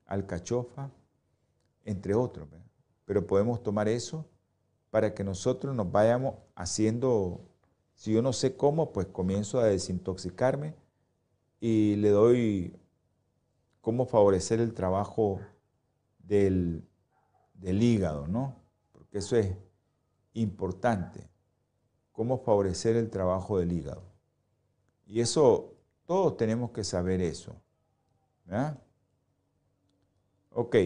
alcachofa, 0.07 0.91
entre 1.85 2.15
otros. 2.15 2.49
Pero 3.05 3.27
podemos 3.27 3.63
tomar 3.63 3.89
eso 3.89 4.27
para 4.91 5.15
que 5.15 5.25
nosotros 5.25 5.75
nos 5.75 5.91
vayamos 5.93 6.37
haciendo, 6.55 7.41
si 7.95 8.13
yo 8.13 8.23
no 8.23 8.33
sé 8.33 8.57
cómo, 8.57 8.93
pues 8.93 9.07
comienzo 9.07 9.61
a 9.61 9.67
desintoxicarme 9.67 10.75
y 11.61 11.97
le 11.97 12.11
doy 12.11 12.77
cómo 13.89 14.05
favorecer 14.05 14.61
el 14.61 14.75
trabajo 14.75 15.41
del, 16.19 16.85
hígado, 17.63 18.29
¿no? 18.29 18.55
Porque 18.93 19.17
eso 19.17 19.35
es 19.35 19.57
importante, 20.35 21.27
cómo 22.13 22.37
favorecer 22.37 22.97
el 22.97 23.09
trabajo 23.09 23.59
del 23.59 23.73
hígado. 23.73 24.03
Y 25.07 25.23
eso, 25.23 25.73
todos 26.05 26.37
tenemos 26.37 26.71
que 26.73 26.85
saber 26.85 27.23
eso. 27.23 27.57
¿verdad? 28.45 28.79
Ok, 30.51 30.77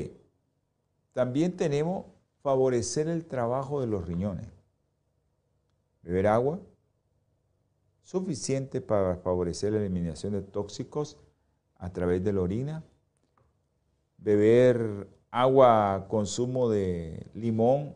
también 1.12 1.57
tenemos 1.57 2.07
favorecer 2.41 3.09
el 3.09 3.27
trabajo 3.27 3.81
de 3.81 3.88
los 3.88 4.07
riñones. 4.07 4.47
Beber 6.03 6.29
agua 6.29 6.61
suficiente 8.05 8.81
para 8.81 9.17
favorecer 9.17 9.73
la 9.73 9.81
eliminación 9.81 10.35
de 10.35 10.43
tóxicos 10.43 11.19
a 11.79 11.93
través 11.93 12.23
de 12.23 12.33
la 12.33 12.43
orina, 12.43 12.85
beber 14.23 15.09
agua, 15.31 16.07
consumo 16.09 16.69
de 16.69 17.27
limón 17.35 17.95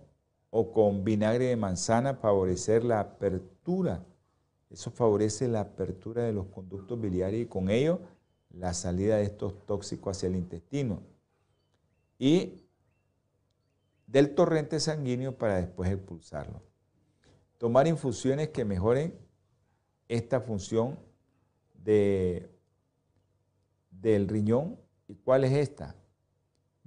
o 0.51 0.73
con 0.73 1.05
vinagre 1.05 1.47
de 1.47 1.57
manzana, 1.57 2.15
favorecer 2.15 2.85
la 2.85 3.01
apertura. 3.01 4.05
Eso 4.71 4.91
favorece 4.91 5.49
la 5.49 5.61
apertura 5.61 6.25
de 6.25 6.33
los 6.33 6.47
conductos 6.47 7.01
biliares 7.01 7.41
y 7.43 7.47
con 7.47 7.71
ello 7.71 8.01
la 8.51 8.75
salida 8.75 9.17
de 9.17 9.25
estos 9.25 9.67
tóxicos 9.67 10.17
hacia 10.17 10.29
el 10.29 10.37
intestino. 10.37 11.03
Y 12.19 12.63
del 14.07 14.35
torrente 14.35 14.81
sanguíneo 14.81 15.37
para 15.37 15.57
después 15.57 15.91
expulsarlo. 15.91 16.63
Tomar 17.59 17.87
infusiones 17.87 18.49
que 18.49 18.65
mejoren 18.65 19.15
esta 20.09 20.41
función 20.41 20.99
de 21.75 22.51
del 23.91 24.29
riñón. 24.29 24.79
¿Y 25.09 25.15
cuál 25.17 25.45
es 25.45 25.53
esta? 25.53 25.95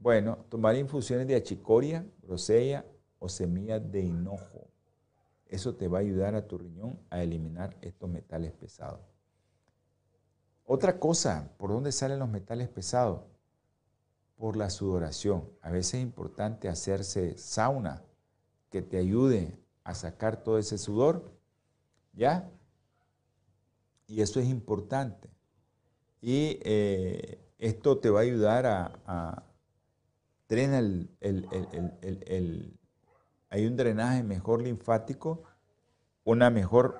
Bueno, 0.01 0.45
tomar 0.47 0.77
infusiones 0.77 1.27
de 1.27 1.35
achicoria, 1.35 2.05
grosella 2.21 2.85
o 3.19 3.27
semillas 3.27 3.91
de 3.91 4.01
hinojo. 4.01 4.69
Eso 5.45 5.75
te 5.75 5.89
va 5.89 5.97
a 5.97 6.01
ayudar 6.01 6.35
a 6.35 6.47
tu 6.47 6.57
riñón 6.57 6.97
a 7.09 7.21
eliminar 7.21 7.75
estos 7.81 8.09
metales 8.09 8.53
pesados. 8.53 9.01
Otra 10.63 10.99
cosa, 10.99 11.51
¿por 11.57 11.71
dónde 11.71 11.91
salen 11.91 12.19
los 12.19 12.29
metales 12.29 12.69
pesados? 12.69 13.23
Por 14.37 14.55
la 14.55 14.69
sudoración. 14.69 15.49
A 15.61 15.69
veces 15.69 15.95
es 15.95 16.01
importante 16.01 16.69
hacerse 16.69 17.37
sauna 17.37 18.03
que 18.69 18.81
te 18.81 18.97
ayude 18.99 19.57
a 19.83 19.95
sacar 19.95 20.43
todo 20.43 20.59
ese 20.59 20.77
sudor. 20.77 21.29
¿Ya? 22.13 22.49
Y 24.07 24.21
eso 24.21 24.39
es 24.39 24.47
importante. 24.47 25.29
Y 26.21 26.59
eh, 26.61 27.39
esto 27.57 27.97
te 27.97 28.09
va 28.09 28.19
a 28.19 28.23
ayudar 28.23 28.65
a, 28.65 28.99
a 29.05 29.48
el, 30.49 31.09
el, 31.21 32.79
hay 33.49 33.65
un 33.65 33.77
drenaje 33.77 34.23
mejor 34.23 34.61
linfático, 34.61 35.43
una 36.23 36.49
mejor 36.49 36.99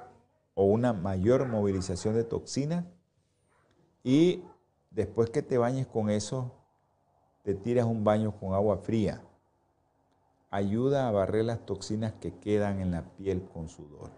o 0.53 0.65
una 0.65 0.93
mayor 0.93 1.47
movilización 1.47 2.15
de 2.15 2.23
toxinas 2.23 2.85
y 4.03 4.43
después 4.91 5.29
que 5.29 5.41
te 5.41 5.57
bañes 5.57 5.87
con 5.87 6.09
eso, 6.09 6.51
te 7.43 7.55
tiras 7.55 7.85
un 7.85 8.03
baño 8.03 8.37
con 8.39 8.53
agua 8.53 8.77
fría. 8.77 9.23
Ayuda 10.51 11.07
a 11.07 11.11
barrer 11.11 11.45
las 11.45 11.65
toxinas 11.65 12.13
que 12.13 12.37
quedan 12.39 12.79
en 12.79 12.91
la 12.91 13.03
piel 13.15 13.43
con 13.53 13.69
sudor. 13.69 14.11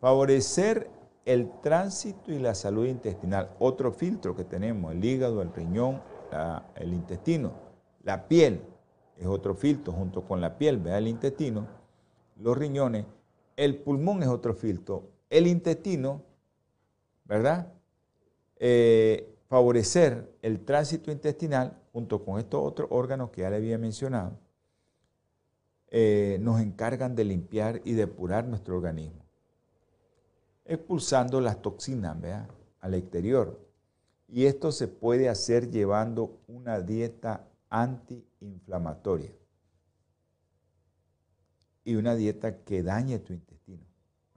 Favorecer 0.00 0.90
el 1.24 1.50
tránsito 1.60 2.32
y 2.32 2.38
la 2.38 2.54
salud 2.54 2.86
intestinal. 2.86 3.54
Otro 3.58 3.92
filtro 3.92 4.34
que 4.34 4.44
tenemos, 4.44 4.92
el 4.92 5.04
hígado, 5.04 5.42
el 5.42 5.52
riñón, 5.52 6.02
el 6.74 6.94
intestino. 6.94 7.67
La 8.08 8.26
piel 8.26 8.62
es 9.18 9.26
otro 9.26 9.54
filtro 9.54 9.92
junto 9.92 10.22
con 10.22 10.40
la 10.40 10.56
piel, 10.56 10.78
vea 10.78 10.96
el 10.96 11.08
intestino, 11.08 11.68
los 12.40 12.56
riñones, 12.56 13.04
el 13.54 13.76
pulmón 13.82 14.22
es 14.22 14.30
otro 14.30 14.54
filtro, 14.54 15.10
el 15.28 15.46
intestino, 15.46 16.22
¿verdad? 17.26 17.70
Eh, 18.56 19.36
favorecer 19.50 20.32
el 20.40 20.64
tránsito 20.64 21.12
intestinal 21.12 21.82
junto 21.92 22.24
con 22.24 22.38
estos 22.38 22.66
otros 22.66 22.88
órganos 22.90 23.28
que 23.28 23.42
ya 23.42 23.50
le 23.50 23.56
había 23.56 23.76
mencionado, 23.76 24.38
eh, 25.90 26.38
nos 26.40 26.62
encargan 26.62 27.14
de 27.14 27.24
limpiar 27.24 27.82
y 27.84 27.92
depurar 27.92 28.46
nuestro 28.46 28.74
organismo 28.74 29.22
expulsando 30.64 31.42
las 31.42 31.60
toxinas 31.60 32.16
al 32.80 32.94
exterior. 32.94 33.60
Y 34.28 34.46
esto 34.46 34.72
se 34.72 34.88
puede 34.88 35.28
hacer 35.28 35.70
llevando 35.70 36.38
una 36.46 36.80
dieta 36.80 37.44
antiinflamatoria 37.70 39.32
y 41.84 41.96
una 41.96 42.14
dieta 42.14 42.64
que 42.64 42.82
dañe 42.82 43.18
tu 43.18 43.32
intestino. 43.32 43.84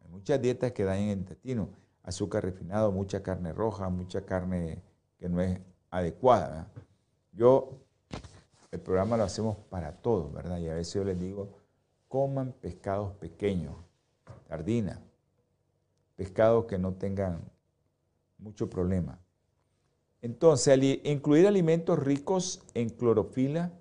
Hay 0.01 0.07
muchas 0.09 0.41
dietas 0.41 0.71
que 0.71 0.85
dañan 0.85 1.09
el 1.09 1.19
intestino, 1.19 1.69
azúcar 2.03 2.43
refinado, 2.43 2.91
mucha 2.91 3.21
carne 3.21 3.51
roja, 3.51 3.89
mucha 3.89 4.25
carne 4.25 4.81
que 5.17 5.27
no 5.27 5.41
es 5.41 5.59
adecuada. 5.89 6.71
Yo, 7.33 7.77
el 8.71 8.79
programa 8.79 9.17
lo 9.17 9.23
hacemos 9.23 9.57
para 9.69 9.91
todos, 9.91 10.31
¿verdad? 10.31 10.59
Y 10.59 10.69
a 10.69 10.75
veces 10.75 10.93
yo 10.93 11.03
les 11.03 11.19
digo, 11.19 11.49
coman 12.07 12.53
pescados 12.53 13.13
pequeños, 13.15 13.75
sardinas, 14.47 14.99
pescados 16.15 16.65
que 16.65 16.77
no 16.77 16.93
tengan 16.93 17.41
mucho 18.37 18.69
problema. 18.69 19.19
Entonces, 20.21 20.79
incluir 21.03 21.47
alimentos 21.47 21.97
ricos 21.97 22.63
en 22.73 22.89
clorofila 22.89 23.71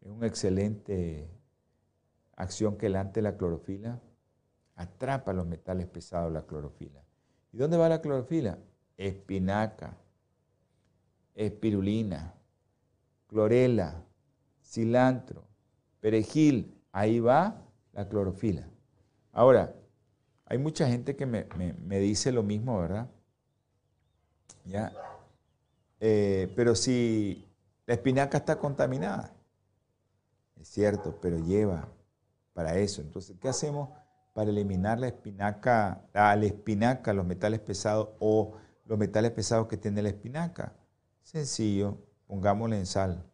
es 0.00 0.10
una 0.10 0.26
excelente 0.26 1.28
acción 2.36 2.76
que 2.76 2.86
delante 2.86 3.20
la 3.20 3.36
clorofila 3.36 4.00
atrapa 4.76 5.32
los 5.32 5.46
metales 5.46 5.86
pesados 5.86 6.32
la 6.32 6.46
clorofila. 6.46 7.02
¿Y 7.52 7.58
dónde 7.58 7.76
va 7.76 7.88
la 7.88 8.00
clorofila? 8.00 8.58
Espinaca, 8.96 9.96
espirulina, 11.34 12.34
clorela, 13.26 14.04
cilantro, 14.62 15.44
perejil, 16.00 16.74
ahí 16.92 17.20
va 17.20 17.62
la 17.92 18.08
clorofila. 18.08 18.68
Ahora, 19.32 19.74
hay 20.46 20.58
mucha 20.58 20.88
gente 20.88 21.16
que 21.16 21.26
me, 21.26 22.00
dice 22.00 22.32
lo 22.32 22.42
mismo, 22.42 22.80
¿verdad? 22.80 23.08
¿Ya? 24.64 24.92
Eh, 26.00 26.52
pero 26.54 26.74
si 26.74 27.48
la 27.86 27.94
espinaca 27.94 28.38
está 28.38 28.58
contaminada, 28.58 29.32
es 30.60 30.68
cierto, 30.68 31.18
pero 31.20 31.38
lleva 31.38 31.88
para 32.52 32.76
eso. 32.76 33.00
Entonces, 33.00 33.36
¿qué 33.40 33.48
hacemos 33.48 33.90
para 34.34 34.50
eliminar 34.50 34.98
la 34.98 35.08
espinaca, 35.08 36.02
la, 36.12 36.34
espinaca, 36.44 37.12
los 37.12 37.24
metales 37.24 37.60
pesados 37.60 38.10
o 38.18 38.54
los 38.84 38.98
metales 38.98 39.30
pesados 39.32 39.68
que 39.68 39.76
tiene 39.76 40.02
la 40.02 40.10
espinaca? 40.10 40.74
Sencillo, 41.22 41.98
pongámosle 42.26 42.78
en 42.78 42.86
sal. 42.86 43.24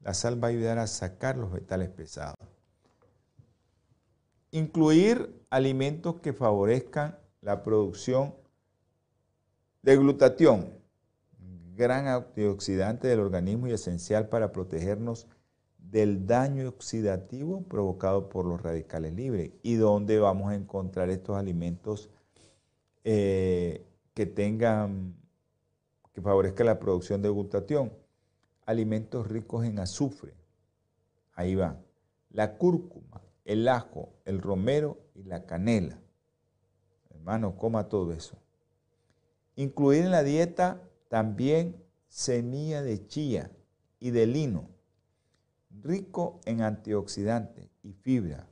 La 0.00 0.14
sal 0.14 0.42
va 0.42 0.48
a 0.48 0.50
ayudar 0.50 0.78
a 0.78 0.86
sacar 0.86 1.36
los 1.36 1.50
metales 1.50 1.88
pesados. 1.88 2.36
Incluir 4.50 5.44
alimentos 5.50 6.20
que 6.20 6.32
favorezcan 6.32 7.18
la 7.40 7.62
producción 7.62 8.34
de 9.86 9.96
glutatión, 9.96 10.66
gran 11.76 12.08
antioxidante 12.08 13.06
del 13.06 13.20
organismo 13.20 13.68
y 13.68 13.72
esencial 13.72 14.28
para 14.28 14.50
protegernos 14.50 15.28
del 15.78 16.26
daño 16.26 16.68
oxidativo 16.68 17.62
provocado 17.62 18.28
por 18.28 18.46
los 18.46 18.60
radicales 18.60 19.14
libres. 19.14 19.52
¿Y 19.62 19.76
dónde 19.76 20.18
vamos 20.18 20.50
a 20.50 20.56
encontrar 20.56 21.08
estos 21.08 21.36
alimentos 21.36 22.10
eh, 23.04 23.86
que 24.12 24.26
tengan, 24.26 25.14
que 26.12 26.20
favorezcan 26.20 26.66
la 26.66 26.80
producción 26.80 27.22
de 27.22 27.30
glutatión? 27.30 27.92
Alimentos 28.64 29.28
ricos 29.28 29.64
en 29.64 29.78
azufre. 29.78 30.34
Ahí 31.32 31.54
va. 31.54 31.78
La 32.30 32.56
cúrcuma, 32.56 33.22
el 33.44 33.68
ajo, 33.68 34.08
el 34.24 34.42
romero 34.42 34.98
y 35.14 35.22
la 35.22 35.46
canela. 35.46 35.96
Hermano, 37.08 37.56
coma 37.56 37.88
todo 37.88 38.12
eso. 38.12 38.36
Incluir 39.56 40.04
en 40.04 40.10
la 40.10 40.22
dieta 40.22 40.80
también 41.08 41.82
semilla 42.08 42.82
de 42.82 43.06
chía 43.06 43.50
y 43.98 44.10
de 44.10 44.26
lino 44.26 44.76
rico 45.82 46.40
en 46.44 46.62
antioxidantes 46.62 47.68
y 47.82 47.92
fibra. 47.92 48.46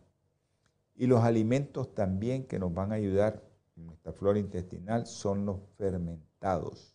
Y 0.97 1.07
los 1.07 1.23
alimentos 1.23 1.95
también 1.95 2.45
que 2.47 2.59
nos 2.59 2.73
van 2.73 2.93
a 2.93 2.97
ayudar 2.97 3.43
en 3.77 3.87
nuestra 3.87 4.13
flora 4.13 4.39
intestinal 4.39 5.07
son 5.07 5.45
los 5.45 5.59
fermentados. 5.77 6.95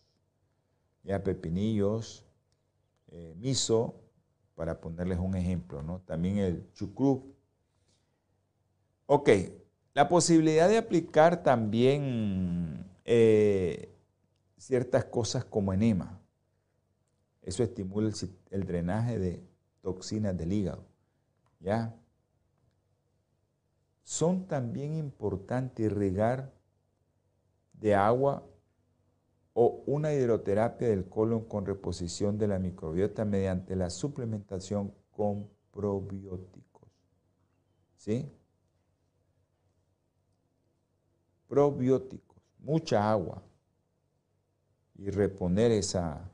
Ya 1.02 1.22
pepinillos, 1.22 2.24
eh, 3.08 3.34
miso, 3.38 3.94
para 4.54 4.80
ponerles 4.80 5.18
un 5.18 5.34
ejemplo, 5.36 5.82
¿no? 5.82 6.00
También 6.00 6.38
el 6.38 6.72
chucrut. 6.72 7.22
Ok, 9.06 9.30
la 9.94 10.08
posibilidad 10.08 10.68
de 10.68 10.78
aplicar 10.78 11.42
también 11.42 12.86
eh, 13.04 13.90
ciertas 14.60 15.06
cosas 15.06 15.44
como 15.46 15.72
enema. 15.72 16.20
Eso 17.40 17.62
estimula 17.62 18.12
el 18.50 18.66
drenaje 18.66 19.18
de 19.18 19.42
toxinas 19.80 20.36
del 20.36 20.52
hígado. 20.52 20.84
¿Ya? 21.60 21.96
Son 24.02 24.46
también 24.46 24.94
importantes 24.96 25.86
irrigar 25.86 26.52
de 27.72 27.94
agua 27.94 28.46
o 29.54 29.82
una 29.86 30.12
hidroterapia 30.12 30.88
del 30.88 31.08
colon 31.08 31.46
con 31.46 31.64
reposición 31.64 32.36
de 32.36 32.48
la 32.48 32.58
microbiota 32.58 33.24
mediante 33.24 33.74
la 33.76 33.88
suplementación 33.88 34.92
con 35.10 35.48
probióticos. 35.70 36.88
¿Sí? 37.96 38.30
Probióticos, 41.48 42.36
mucha 42.58 43.10
agua 43.10 43.42
y 45.00 45.08
reponer 45.08 45.70
esa, 45.72 46.30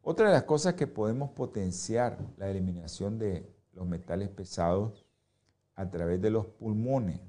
otra 0.00 0.28
de 0.28 0.32
las 0.32 0.44
cosas 0.44 0.74
que 0.74 0.86
podemos 0.86 1.30
potenciar 1.30 2.16
la 2.36 2.48
eliminación 2.48 3.18
de 3.18 3.52
los 3.72 3.84
metales 3.84 4.28
pesados 4.28 5.04
a 5.74 5.90
través 5.90 6.22
de 6.22 6.30
los 6.30 6.46
pulmones. 6.46 7.20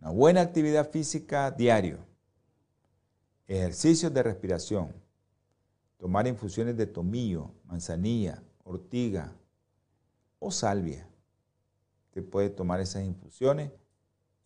Una 0.00 0.10
buena 0.10 0.40
actividad 0.40 0.90
física 0.90 1.50
diario, 1.50 1.98
ejercicios 3.46 4.14
de 4.14 4.22
respiración, 4.22 4.94
tomar 5.98 6.26
infusiones 6.26 6.78
de 6.78 6.86
tomillo, 6.86 7.50
manzanilla, 7.66 8.42
ortiga 8.64 9.36
o 10.38 10.50
salvia. 10.50 11.06
Usted 12.06 12.24
puede 12.24 12.48
tomar 12.48 12.80
esas 12.80 13.04
infusiones 13.04 13.70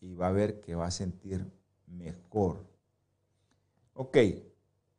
y 0.01 0.13
va 0.13 0.27
a 0.27 0.33
ver 0.33 0.59
que 0.59 0.75
va 0.75 0.87
a 0.87 0.91
sentir 0.91 1.49
mejor. 1.87 2.68
Ok, 4.01 4.17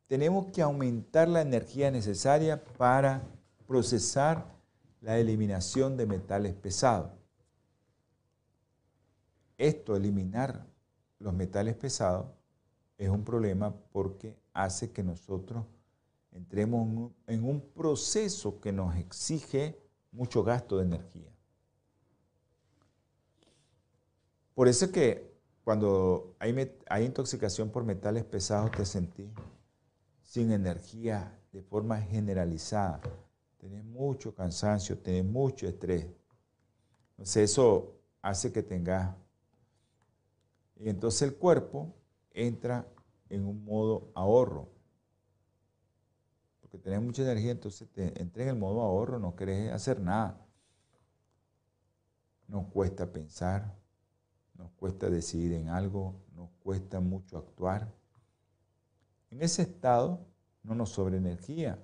tenemos 0.05 0.51
que 0.51 0.61
aumentar 0.61 1.27
la 1.27 1.41
energía 1.41 1.89
necesaria 1.89 2.63
para 2.63 3.23
procesar 3.65 4.45
la 5.01 5.17
eliminación 5.17 5.97
de 5.97 6.05
metales 6.05 6.53
pesados. 6.53 7.09
Esto, 9.57 9.95
eliminar 9.95 10.67
los 11.17 11.33
metales 11.33 11.75
pesados, 11.77 12.27
es 12.99 13.09
un 13.09 13.23
problema 13.23 13.75
porque 13.91 14.37
hace 14.53 14.91
que 14.91 15.01
nosotros 15.01 15.65
entremos 16.31 17.11
en 17.25 17.43
un 17.43 17.59
proceso 17.59 18.61
que 18.61 18.71
nos 18.71 18.95
exige 18.97 19.81
mucho 20.11 20.43
gasto 20.43 20.77
de 20.77 20.83
energía. 20.83 21.31
Por 24.53 24.67
eso 24.67 24.85
es 24.85 24.91
que 24.91 25.30
cuando 25.63 26.35
hay, 26.39 27.05
intoxicación 27.05 27.69
por 27.69 27.83
metales 27.83 28.23
pesados 28.23 28.71
te 28.71 28.85
sentís 28.85 29.29
sin 30.23 30.51
energía 30.51 31.39
de 31.51 31.61
forma 31.61 32.01
generalizada. 32.01 33.01
Tenés 33.57 33.83
mucho 33.83 34.33
cansancio, 34.33 34.97
tenés 34.97 35.25
mucho 35.25 35.67
estrés. 35.67 36.07
Entonces 37.11 37.51
eso 37.51 37.95
hace 38.21 38.51
que 38.51 38.63
tengas... 38.63 39.15
Y 40.77 40.89
entonces 40.89 41.21
el 41.21 41.35
cuerpo 41.35 41.93
entra 42.31 42.87
en 43.29 43.45
un 43.45 43.63
modo 43.63 44.11
ahorro. 44.15 44.67
Porque 46.61 46.79
tenés 46.79 47.01
mucha 47.01 47.21
energía, 47.21 47.51
entonces 47.51 47.87
te 47.91 48.19
entra 48.19 48.43
en 48.43 48.49
el 48.49 48.55
modo 48.55 48.81
ahorro, 48.81 49.19
no 49.19 49.35
querés 49.35 49.71
hacer 49.71 49.99
nada. 49.99 50.43
Nos 52.47 52.65
cuesta 52.67 53.11
pensar, 53.11 53.80
nos 54.61 54.71
cuesta 54.73 55.09
decidir 55.09 55.53
en 55.53 55.69
algo, 55.69 56.13
nos 56.35 56.49
cuesta 56.63 56.99
mucho 56.99 57.39
actuar. 57.39 57.91
En 59.31 59.41
ese 59.41 59.63
estado 59.63 60.19
no 60.61 60.75
nos 60.75 60.89
sobra 60.89 61.17
energía, 61.17 61.79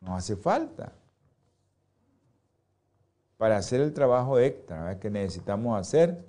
nos 0.00 0.16
hace 0.16 0.34
falta 0.34 0.94
para 3.36 3.58
hacer 3.58 3.82
el 3.82 3.92
trabajo 3.92 4.38
extra 4.38 4.98
que 4.98 5.10
necesitamos 5.10 5.78
hacer. 5.78 6.24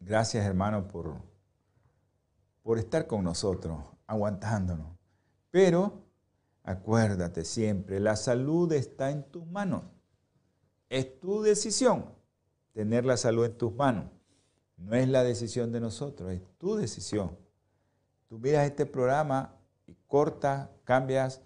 Gracias 0.02 0.46
hermano 0.46 0.90
por, 0.90 1.16
por 2.64 2.80
estar 2.80 3.08
con 3.08 3.24
nosotros, 3.24 3.80
aguantándonos. 4.08 4.88
Pero 5.52 6.04
acuérdate 6.64 7.46
siempre, 7.46 8.02
la 8.02 8.18
salud 8.18 8.74
está 8.74 9.12
en 9.12 9.24
tus 9.24 9.48
manos. 9.48 9.84
Es 10.90 11.20
tu 11.20 11.42
decisión 11.42 12.06
tener 12.74 13.06
la 13.06 13.18
salud 13.18 13.46
en 13.46 13.58
tus 13.58 13.74
manos. 13.74 14.06
No 14.78 14.96
es 14.96 15.08
la 15.08 15.24
decisión 15.24 15.72
de 15.72 15.80
nosotros, 15.80 16.32
es 16.32 16.42
tu 16.58 16.76
decisión. 16.76 17.38
Tú 18.28 18.40
miras 18.40 18.66
este 18.66 18.86
programa 18.86 19.56
y 19.86 19.96
cortas, 20.08 20.70
cambias, 20.84 21.42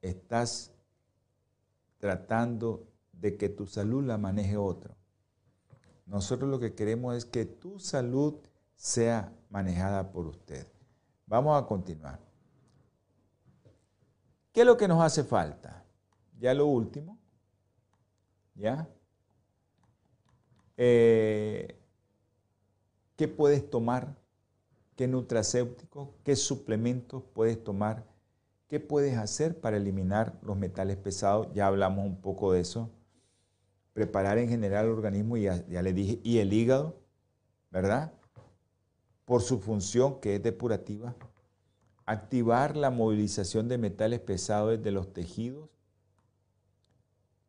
estás 0.00 0.72
tratando 1.98 2.86
de 3.12 3.36
que 3.36 3.48
tu 3.48 3.66
salud 3.66 4.04
la 4.04 4.18
maneje 4.18 4.56
otro. 4.56 4.94
Nosotros 6.06 6.50
lo 6.50 6.58
que 6.58 6.74
queremos 6.74 7.16
es 7.16 7.24
que 7.24 7.44
tu 7.44 7.78
salud 7.78 8.34
sea 8.74 9.32
manejada 9.50 10.10
por 10.10 10.26
usted. 10.26 10.66
Vamos 11.26 11.62
a 11.62 11.66
continuar. 11.66 12.18
¿Qué 14.52 14.62
es 14.62 14.66
lo 14.66 14.76
que 14.76 14.88
nos 14.88 15.02
hace 15.02 15.22
falta? 15.22 15.84
Ya 16.38 16.54
lo 16.54 16.66
último, 16.66 17.19
¿Ya? 18.60 18.86
Eh, 20.76 21.78
¿Qué 23.16 23.26
puedes 23.26 23.68
tomar? 23.70 24.16
¿Qué 24.96 25.08
nutracéutico? 25.08 26.14
¿Qué 26.24 26.36
suplementos 26.36 27.22
puedes 27.32 27.62
tomar? 27.64 28.04
¿Qué 28.68 28.78
puedes 28.78 29.16
hacer 29.16 29.58
para 29.58 29.78
eliminar 29.78 30.38
los 30.42 30.58
metales 30.58 30.98
pesados? 30.98 31.48
Ya 31.54 31.66
hablamos 31.66 32.04
un 32.04 32.20
poco 32.20 32.52
de 32.52 32.60
eso. 32.60 32.90
Preparar 33.94 34.36
en 34.36 34.50
general 34.50 34.84
el 34.84 34.92
organismo, 34.92 35.38
y 35.38 35.44
ya, 35.44 35.66
ya 35.66 35.80
le 35.80 35.94
dije, 35.94 36.20
y 36.22 36.38
el 36.38 36.52
hígado, 36.52 37.00
¿verdad? 37.70 38.12
Por 39.24 39.40
su 39.40 39.58
función 39.58 40.20
que 40.20 40.36
es 40.36 40.42
depurativa. 40.42 41.16
Activar 42.04 42.76
la 42.76 42.90
movilización 42.90 43.68
de 43.68 43.78
metales 43.78 44.20
pesados 44.20 44.76
desde 44.76 44.90
los 44.92 45.14
tejidos 45.14 45.70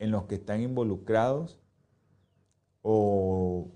en 0.01 0.09
los 0.09 0.23
que 0.23 0.33
están 0.33 0.61
involucrados 0.61 1.59
o 2.81 3.67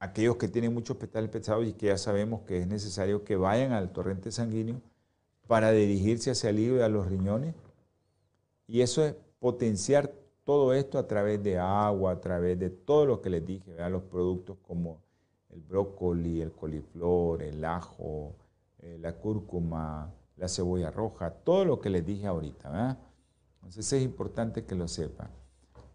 aquellos 0.00 0.34
que 0.34 0.48
tienen 0.48 0.74
muchos 0.74 0.96
petales 0.96 1.30
pesados 1.30 1.64
y 1.64 1.74
que 1.74 1.86
ya 1.86 1.96
sabemos 1.96 2.40
que 2.40 2.58
es 2.58 2.66
necesario 2.66 3.22
que 3.22 3.36
vayan 3.36 3.70
al 3.70 3.92
torrente 3.92 4.32
sanguíneo 4.32 4.82
para 5.46 5.70
dirigirse 5.70 6.32
hacia 6.32 6.50
el 6.50 6.58
hígado 6.58 6.80
y 6.80 6.82
a 6.82 6.88
los 6.88 7.06
riñones. 7.06 7.54
Y 8.66 8.80
eso 8.80 9.04
es 9.04 9.14
potenciar 9.38 10.12
todo 10.42 10.74
esto 10.74 10.98
a 10.98 11.06
través 11.06 11.40
de 11.40 11.56
agua, 11.56 12.10
a 12.12 12.20
través 12.20 12.58
de 12.58 12.70
todo 12.70 13.06
lo 13.06 13.22
que 13.22 13.30
les 13.30 13.46
dije, 13.46 13.72
los 13.90 14.02
productos 14.02 14.56
como 14.66 15.00
el 15.50 15.60
brócoli, 15.60 16.40
el 16.40 16.50
coliflor, 16.50 17.44
el 17.44 17.64
ajo, 17.64 18.34
eh, 18.80 18.98
la 19.00 19.12
cúrcuma, 19.12 20.12
la 20.36 20.48
cebolla 20.48 20.90
roja, 20.90 21.30
todo 21.30 21.64
lo 21.64 21.78
que 21.80 21.90
les 21.90 22.04
dije 22.04 22.26
ahorita. 22.26 22.98
Entonces 23.54 23.92
es 23.92 24.02
importante 24.02 24.64
que 24.64 24.74
lo 24.74 24.88
sepan. 24.88 25.39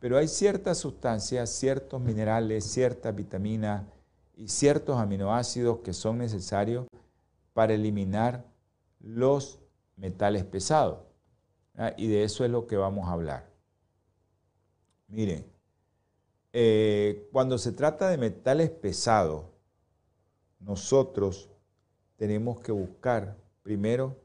Pero 0.06 0.20
hay 0.20 0.28
ciertas 0.28 0.78
sustancias, 0.78 1.49
ciertos 1.49 1.99
minerales, 1.99 2.64
ciertas 2.64 3.16
vitaminas 3.16 3.88
y 4.36 4.49
ciertos 4.49 4.99
aminoácidos 4.99 5.80
que 5.80 5.93
son 5.93 6.20
necesarios 6.20 6.86
para 7.53 7.74
eliminar 7.74 8.45
los 8.99 9.60
metales 9.97 10.45
pesados. 10.45 10.99
Y 11.97 12.06
de 12.06 12.24
eso 12.24 12.45
es 12.45 12.51
lo 12.51 12.68
que 12.68 12.78
vamos 12.78 13.10
a 13.10 13.14
hablar. 13.14 13.49
Miren, 15.08 15.43
eh, 16.53 17.28
cuando 17.32 17.58
se 17.58 17.72
trata 17.72 18.08
de 18.08 18.20
metales 18.20 18.70
pesados, 18.70 19.45
nosotros 20.60 21.49
tenemos 22.16 22.60
que 22.60 22.72
buscar 22.72 23.38
primero 23.64 24.16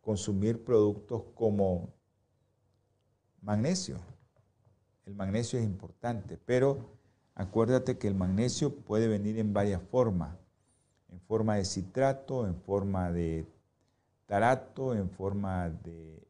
consumir 0.00 0.64
productos 0.64 1.22
como 1.36 1.94
magnesio. 3.40 4.00
El 5.06 5.14
magnesio 5.14 5.58
es 5.58 5.64
importante, 5.64 6.38
pero 6.44 6.78
acuérdate 7.34 7.98
que 7.98 8.08
el 8.08 8.14
magnesio 8.14 8.74
puede 8.74 9.08
venir 9.08 9.38
en 9.38 9.52
varias 9.52 9.82
formas, 9.82 10.36
en 11.08 11.20
forma 11.20 11.56
de 11.56 11.64
citrato, 11.64 12.46
en 12.46 12.54
forma 12.54 13.10
de 13.10 13.46
tarato, 14.26 14.94
en 14.94 15.10
forma 15.10 15.70
de 15.70 16.26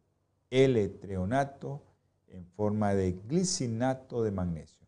L-treonato, 0.50 1.82
en 2.28 2.46
forma 2.46 2.94
de 2.94 3.12
glicinato 3.28 4.22
de 4.22 4.30
magnesio. 4.30 4.86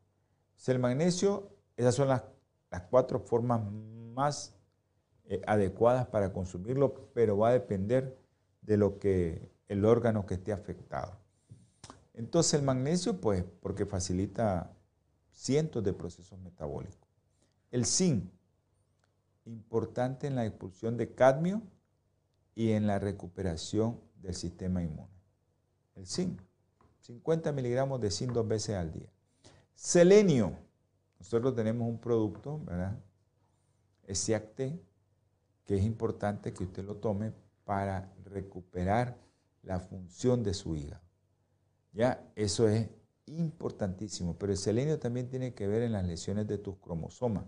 el 0.67 0.79
magnesio, 0.79 1.51
esas 1.77 1.95
son 1.95 2.09
las, 2.09 2.23
cuatro 2.91 3.21
formas 3.21 3.61
más 4.15 4.57
eh, 5.27 5.41
adecuadas 5.47 6.07
para 6.07 6.33
consumirlo, 6.33 7.11
pero 7.15 7.39
va 7.39 7.51
a 7.51 7.53
depender 7.53 8.19
de 8.63 8.77
lo 8.77 8.99
que 8.99 9.49
el 9.69 9.85
órgano 9.85 10.27
que 10.27 10.35
esté 10.35 10.53
afectado. 10.53 11.24
Entonces 12.15 12.55
el 12.55 12.63
magnesio, 12.63 13.21
pues, 13.21 13.45
porque 13.61 13.87
facilita 13.87 14.73
cientos 15.33 15.83
de 15.83 15.93
procesos 15.93 16.39
metabólicos. 16.39 17.09
El 17.71 17.85
zinc, 17.85 18.31
importante 19.45 20.27
en 20.27 20.37
la 20.37 20.47
expulsión 20.47 20.97
de 20.97 21.13
cadmio 21.15 21.61
y 22.55 22.71
en 22.71 22.87
la 22.87 22.99
recuperación 22.99 24.01
del 24.23 24.35
sistema 24.35 24.83
inmune. 24.83 25.13
El 25.97 26.07
zinc, 26.07 26.41
50 27.01 27.53
miligramos 27.53 28.01
de 28.01 28.11
zinc 28.11 28.33
dos 28.33 28.47
veces 28.47 28.77
al 28.77 28.93
día. 28.93 29.13
Selenio, 29.75 30.57
nosotros 31.19 31.55
tenemos 31.55 31.89
un 31.89 31.99
producto, 31.99 32.61
¿verdad? 32.65 32.97
Esiacte, 34.07 34.81
que 35.65 35.77
es 35.77 35.85
importante 35.85 36.53
que 36.53 36.65
usted 36.65 36.85
lo 36.85 36.97
tome 36.97 37.33
para 37.65 38.13
recuperar 38.25 39.19
la 39.63 39.81
función 39.81 40.43
de 40.43 40.55
su 40.55 40.77
hígado. 40.77 41.04
Ya, 41.95 42.29
eso 42.35 42.69
es 42.69 42.89
importantísimo. 43.27 44.37
Pero 44.37 44.53
el 44.53 44.59
selenio 44.59 44.99
también 44.99 45.29
tiene 45.29 45.55
que 45.55 45.67
ver 45.67 45.83
en 45.83 45.93
las 45.93 46.05
lesiones 46.05 46.47
de 46.47 46.59
tus 46.59 46.77
cromosomas, 46.79 47.45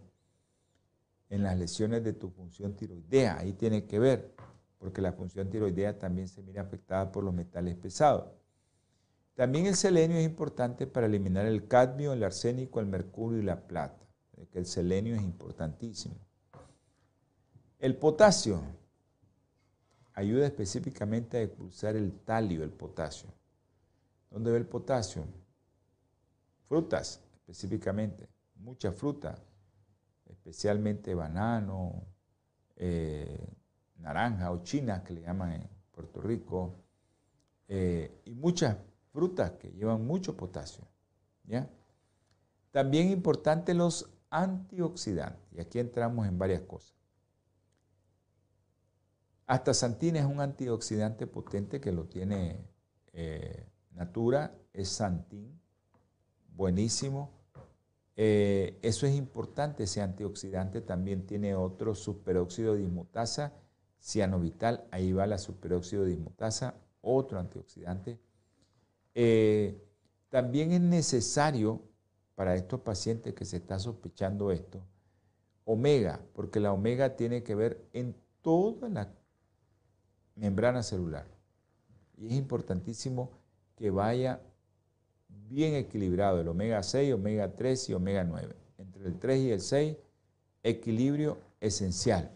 en 1.29 1.43
las 1.43 1.59
lesiones 1.59 2.05
de 2.05 2.13
tu 2.13 2.31
función 2.31 2.75
tiroidea. 2.77 3.39
Ahí 3.39 3.53
tiene 3.53 3.85
que 3.85 3.99
ver, 3.99 4.35
porque 4.79 5.03
la 5.03 5.13
función 5.13 5.51
tiroidea 5.51 5.99
también 5.99 6.29
se 6.29 6.43
mira 6.43 6.63
afectada 6.63 7.11
por 7.11 7.25
los 7.25 7.35
metales 7.35 7.77
pesados. 7.77 8.31
También 9.35 9.67
el 9.67 9.75
selenio 9.75 10.17
es 10.17 10.25
importante 10.25 10.87
para 10.87 11.07
eliminar 11.07 11.45
el 11.45 11.67
cadmio, 11.69 12.13
el 12.13 12.23
arsénico, 12.23 12.81
el 12.81 12.87
mercurio 12.87 13.41
y 13.41 13.43
la 13.43 13.67
plata. 13.67 14.07
El 14.53 14.65
selenio 14.65 15.15
es 15.15 15.23
importantísimo. 15.23 16.15
El 17.79 17.97
potasio 17.97 18.63
ayuda 20.15 20.47
específicamente 20.47 21.37
a 21.37 21.43
expulsar 21.43 21.97
el 21.97 22.13
talio, 22.21 22.63
el 22.63 22.71
potasio. 22.71 23.29
¿Dónde 24.37 24.51
ve 24.51 24.59
el 24.59 24.67
potasio? 24.67 25.25
Frutas, 26.69 27.23
específicamente. 27.37 28.29
Mucha 28.57 28.93
fruta, 28.93 29.35
especialmente 30.27 31.15
banano, 31.15 32.05
eh, 32.77 33.49
naranja 33.97 34.51
o 34.51 34.63
china, 34.63 35.03
que 35.03 35.15
le 35.15 35.23
llaman 35.23 35.53
en 35.53 35.69
Puerto 35.91 36.21
Rico, 36.21 36.75
eh, 37.67 38.21
y 38.27 38.35
muchas 38.35 38.77
frutas 39.11 39.53
que 39.53 39.71
llevan 39.71 40.07
mucho 40.07 40.37
potasio. 40.37 40.87
¿ya? 41.45 41.71
También 42.73 43.09
importante 43.09 43.73
los 43.73 44.07
antioxidantes, 44.29 45.51
y 45.51 45.61
aquí 45.61 45.79
entramos 45.79 46.29
en 46.29 46.39
varias 46.39 46.61
cosas. 46.61 46.95
Hasta 49.47 49.73
Santina 49.73 50.19
es 50.19 50.27
un 50.27 50.43
antioxidante 50.43 51.27
potente 51.27 51.81
que 51.81 51.91
lo 51.91 52.05
tiene 52.05 52.69
eh, 53.15 53.67
Natura 53.97 54.55
es 54.75 54.91
Santín, 54.91 55.59
buenísimo. 56.55 57.31
Eh, 58.15 58.79
eso 58.83 59.07
es 59.07 59.15
importante, 59.15 59.85
ese 59.85 60.03
antioxidante 60.03 60.83
también 60.83 61.27
tiene 61.27 61.55
otro 61.55 61.95
superóxido 61.95 62.75
de 62.75 62.81
dismutasa, 62.81 63.55
cianovital, 63.99 64.87
ahí 64.91 65.13
va 65.13 65.27
la 65.27 65.39
superóxido 65.39 66.05
de 66.05 66.11
dismutasa, 66.11 66.75
otro 67.01 67.39
antioxidante. 67.41 68.21
Eh, 69.15 69.83
También 70.29 70.73
es 70.73 70.81
necesario 70.81 71.81
para 72.35 72.55
estos 72.55 72.81
pacientes 72.81 73.33
que 73.35 73.47
se 73.47 73.57
está 73.57 73.79
sospechando 73.79 74.51
esto, 74.51 74.83
omega, 75.65 76.21
porque 76.35 76.61
la 76.61 76.73
omega 76.73 77.17
tiene 77.17 77.43
que 77.43 77.55
ver 77.55 77.89
en 77.95 78.15
toda 78.43 78.91
la 78.91 79.11
membrana 80.35 80.83
celular. 80.83 81.27
Y 82.19 82.27
es 82.27 82.35
importantísimo 82.35 83.31
que 83.77 83.91
vaya 83.91 84.41
bien 85.29 85.75
equilibrado 85.75 86.41
el 86.41 86.49
omega 86.49 86.83
6, 86.83 87.15
omega 87.15 87.55
3 87.55 87.91
y 87.91 87.95
omega 87.95 88.25
9. 88.25 88.57
Entre 88.79 89.07
el 89.07 89.19
3 89.19 89.39
y 89.41 89.51
el 89.53 89.61
6, 89.61 89.97
equilibrio 90.63 91.39
esencial. 91.61 92.31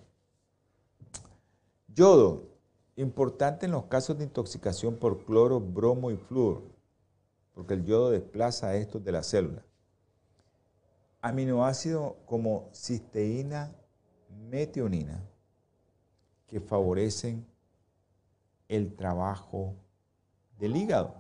Yodo, 1.88 2.49
importante 2.97 3.66
en 3.66 3.72
los 3.72 3.86
casos 3.86 4.16
de 4.18 4.24
intoxicación 4.24 4.97
por 4.97 5.24
cloro, 5.24 5.61
bromo 5.61 6.11
y 6.11 6.16
flúor, 6.16 6.62
porque 7.55 7.74
el 7.74 7.84
yodo 7.84 8.11
desplaza 8.11 8.68
a 8.68 8.76
estos 8.76 9.03
de 9.03 9.12
la 9.12 9.22
célula. 9.22 9.64
Aminoácidos 11.20 12.14
como 12.26 12.70
cisteína, 12.72 13.74
metionina, 14.49 15.22
que 16.47 16.61
favorecen 16.61 17.47
el 18.68 18.95
trabajo 18.95 19.74
del 20.59 20.76
hígado. 20.76 21.20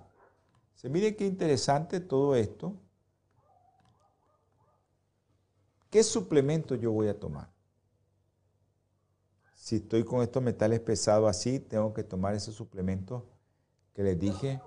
Se 0.80 0.88
mire 0.88 1.14
qué 1.14 1.26
interesante 1.26 2.00
todo 2.00 2.34
esto. 2.34 2.74
¿Qué 5.90 6.02
suplemento 6.02 6.74
yo 6.74 6.90
voy 6.90 7.08
a 7.08 7.20
tomar? 7.20 7.52
Si 9.54 9.76
estoy 9.76 10.04
con 10.04 10.22
estos 10.22 10.42
metales 10.42 10.80
pesados 10.80 11.28
así, 11.28 11.60
tengo 11.60 11.92
que 11.92 12.02
tomar 12.02 12.34
ese 12.34 12.50
suplemento 12.50 13.28
que 13.92 14.02
les 14.02 14.18
dije, 14.18 14.58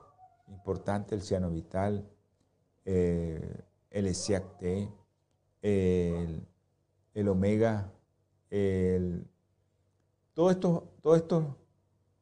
importante, 0.50 1.16
el 1.16 1.24
cianovital, 1.24 2.08
eh, 2.86 3.64
el 3.90 4.06
ESIAC-T, 4.06 4.94
el, 5.64 7.28
omega, 7.28 7.92
el, 8.52 9.26
todos 10.36 10.52
estos, 10.52 10.84
todo 11.02 11.16
estos 11.16 11.44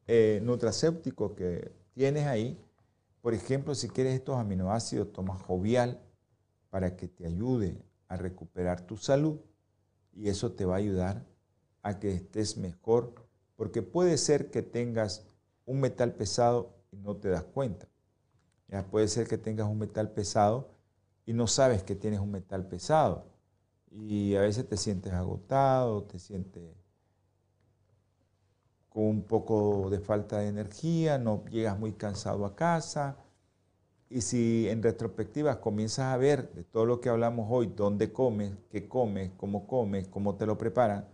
eh, 0.06 0.42
que 1.36 1.72
tienes 1.92 2.26
ahí, 2.26 2.58
por 3.22 3.34
ejemplo, 3.34 3.74
si 3.74 3.88
quieres 3.88 4.14
estos 4.14 4.36
aminoácidos, 4.36 5.12
toma 5.12 5.36
jovial 5.36 6.02
para 6.70 6.96
que 6.96 7.06
te 7.06 7.24
ayude 7.24 7.80
a 8.08 8.16
recuperar 8.16 8.80
tu 8.84 8.96
salud 8.96 9.38
y 10.12 10.28
eso 10.28 10.52
te 10.52 10.64
va 10.64 10.74
a 10.74 10.78
ayudar 10.78 11.24
a 11.82 11.98
que 11.98 12.12
estés 12.12 12.56
mejor, 12.56 13.14
porque 13.56 13.80
puede 13.80 14.18
ser 14.18 14.50
que 14.50 14.62
tengas 14.62 15.24
un 15.64 15.80
metal 15.80 16.14
pesado 16.14 16.74
y 16.90 16.96
no 16.96 17.16
te 17.16 17.28
das 17.28 17.44
cuenta. 17.44 17.88
Ya 18.66 18.84
puede 18.84 19.06
ser 19.06 19.28
que 19.28 19.38
tengas 19.38 19.68
un 19.68 19.78
metal 19.78 20.10
pesado 20.10 20.70
y 21.24 21.32
no 21.32 21.46
sabes 21.46 21.84
que 21.84 21.94
tienes 21.94 22.18
un 22.18 22.32
metal 22.32 22.66
pesado. 22.66 23.26
Y 23.90 24.34
a 24.34 24.40
veces 24.40 24.68
te 24.68 24.76
sientes 24.76 25.12
agotado, 25.12 26.04
te 26.04 26.18
sientes 26.18 26.81
con 28.92 29.04
un 29.04 29.22
poco 29.22 29.88
de 29.90 30.00
falta 30.00 30.38
de 30.38 30.48
energía, 30.48 31.16
no 31.16 31.44
llegas 31.46 31.78
muy 31.78 31.92
cansado 31.92 32.44
a 32.44 32.54
casa. 32.54 33.16
Y 34.10 34.20
si 34.20 34.68
en 34.68 34.82
retrospectiva 34.82 35.60
comienzas 35.60 36.12
a 36.12 36.16
ver 36.18 36.52
de 36.52 36.64
todo 36.64 36.84
lo 36.84 37.00
que 37.00 37.08
hablamos 37.08 37.46
hoy, 37.50 37.72
dónde 37.74 38.12
comes, 38.12 38.52
qué 38.70 38.86
comes, 38.86 39.30
cómo 39.38 39.66
comes, 39.66 40.08
cómo 40.08 40.34
te 40.34 40.44
lo 40.44 40.58
preparan 40.58 41.08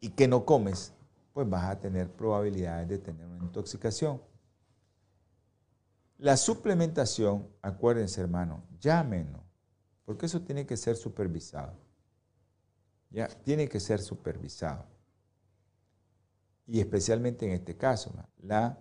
y 0.00 0.10
qué 0.10 0.26
no 0.26 0.44
comes, 0.44 0.92
pues 1.32 1.48
vas 1.48 1.70
a 1.70 1.78
tener 1.78 2.10
probabilidades 2.10 2.88
de 2.88 2.98
tener 2.98 3.26
una 3.26 3.44
intoxicación. 3.44 4.20
La 6.18 6.36
suplementación, 6.36 7.46
acuérdense 7.62 8.20
hermano, 8.20 8.64
llámenos, 8.80 9.40
porque 10.04 10.26
eso 10.26 10.40
tiene 10.40 10.66
que 10.66 10.76
ser 10.76 10.96
supervisado. 10.96 11.74
Ya, 13.10 13.28
tiene 13.28 13.68
que 13.68 13.78
ser 13.78 14.00
supervisado. 14.00 14.93
Y 16.66 16.80
especialmente 16.80 17.46
en 17.46 17.52
este 17.52 17.76
caso, 17.76 18.12
la 18.38 18.78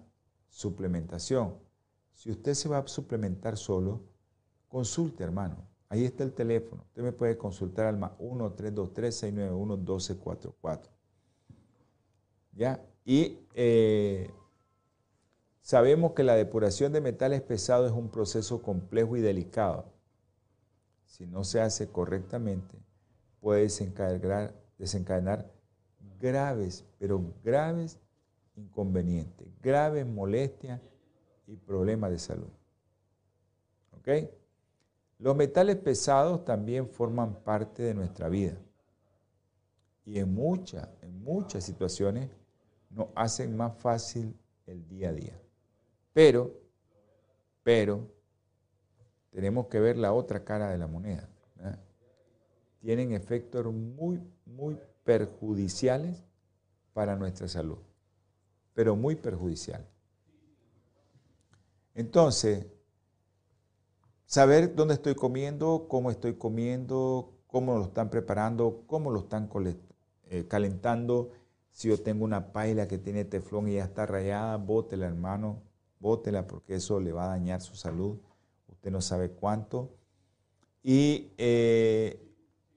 suplementación. 0.50 1.60
Si 2.14 2.32
usted 2.32 2.54
se 2.54 2.70
va 2.70 2.78
a 2.78 2.88
suplementar 2.88 3.58
solo, 3.58 4.04
consulte, 4.70 5.22
hermano. 5.24 5.68
Ahí 5.90 6.06
está 6.06 6.24
el 6.24 6.32
teléfono. 6.34 6.84
Usted 6.88 7.04
me 7.04 7.12
puede 7.12 7.38
consultar 7.38 7.88
al 7.88 7.98
más 7.98 8.14
1-323-691-1244. 8.18 10.90
¿Ya? 12.54 12.82
Y 13.06 13.40
eh, 13.54 14.32
sabemos 15.62 16.14
que 16.14 16.24
la 16.24 16.36
depuración 16.36 16.94
de 16.94 17.02
metales 17.02 17.42
pesados 17.42 17.92
es 17.92 17.98
un 17.98 18.10
proceso 18.10 18.62
complejo 18.62 19.18
y 19.18 19.22
delicado. 19.22 19.92
Si 21.06 21.28
no 21.28 21.44
se 21.44 21.60
hace 21.62 21.90
correctamente, 21.90 22.78
puede 23.40 23.62
desencadenar, 23.62 24.56
desencadenar 24.80 25.52
graves, 26.24 26.86
pero 26.98 27.22
graves 27.44 28.00
inconvenientes, 28.56 29.46
graves 29.62 30.08
molestias 30.08 30.80
y 31.46 31.58
problemas 31.58 32.12
de 32.12 32.20
salud. 32.20 32.50
¿Ok? 33.92 34.08
Los 35.20 35.36
metales 35.36 35.76
pesados 35.76 36.46
también 36.46 36.88
forman 36.88 37.36
parte 37.44 37.84
de 37.84 37.94
nuestra 37.94 38.30
vida 38.30 38.58
y 40.06 40.20
en 40.20 40.34
muchas, 40.34 40.88
en 41.02 41.22
muchas 41.22 41.66
situaciones 41.66 42.30
nos 42.90 43.08
hacen 43.16 43.58
más 43.58 43.76
fácil 43.78 44.34
el 44.66 44.88
día 44.88 45.10
a 45.10 45.14
día. 45.14 45.38
Pero, 46.14 46.54
pero, 47.64 48.08
tenemos 49.30 49.68
que 49.68 49.80
ver 49.82 49.98
la 49.98 50.14
otra 50.14 50.46
cara 50.46 50.70
de 50.70 50.78
la 50.78 50.88
moneda. 50.88 51.28
Tienen 52.80 53.14
efectos 53.14 53.74
muy, 53.74 54.22
muy 54.46 54.78
perjudiciales 55.04 56.24
para 56.94 57.16
nuestra 57.16 57.48
salud, 57.48 57.80
pero 58.74 58.96
muy 58.96 59.16
perjudiciales. 59.16 59.88
Entonces, 61.96 62.66
saber 64.26 64.76
dónde 64.76 64.96
estoy 64.96 65.16
comiendo, 65.16 65.88
cómo 65.88 66.10
estoy 66.10 66.36
comiendo, 66.36 67.34
cómo 67.48 67.78
lo 67.78 67.86
están 67.86 68.10
preparando, 68.10 68.84
cómo 68.88 69.12
lo 69.12 69.20
están 69.20 69.50
eh, 70.30 70.48
calentando. 70.48 71.32
Si 71.72 71.88
yo 71.90 72.02
tengo 72.02 72.26
una 72.26 72.52
paila 72.52 72.88
que 72.88 72.98
tiene 72.98 73.26
teflón 73.26 73.68
y 73.68 73.76
ya 73.76 73.84
está 73.84 74.06
rayada, 74.06 74.58
bótela, 74.58 75.06
hermano, 75.06 75.62
bótela 76.00 76.48
porque 76.48 76.76
eso 76.76 77.00
le 77.00 77.12
va 77.12 77.26
a 77.26 77.30
dañar 77.30 77.62
su 77.62 77.76
salud. 77.76 78.18
Usted 78.68 78.92
no 78.92 79.02
sabe 79.02 79.30
cuánto. 79.30 79.96
Y 80.82 81.32
eh, 81.38 82.20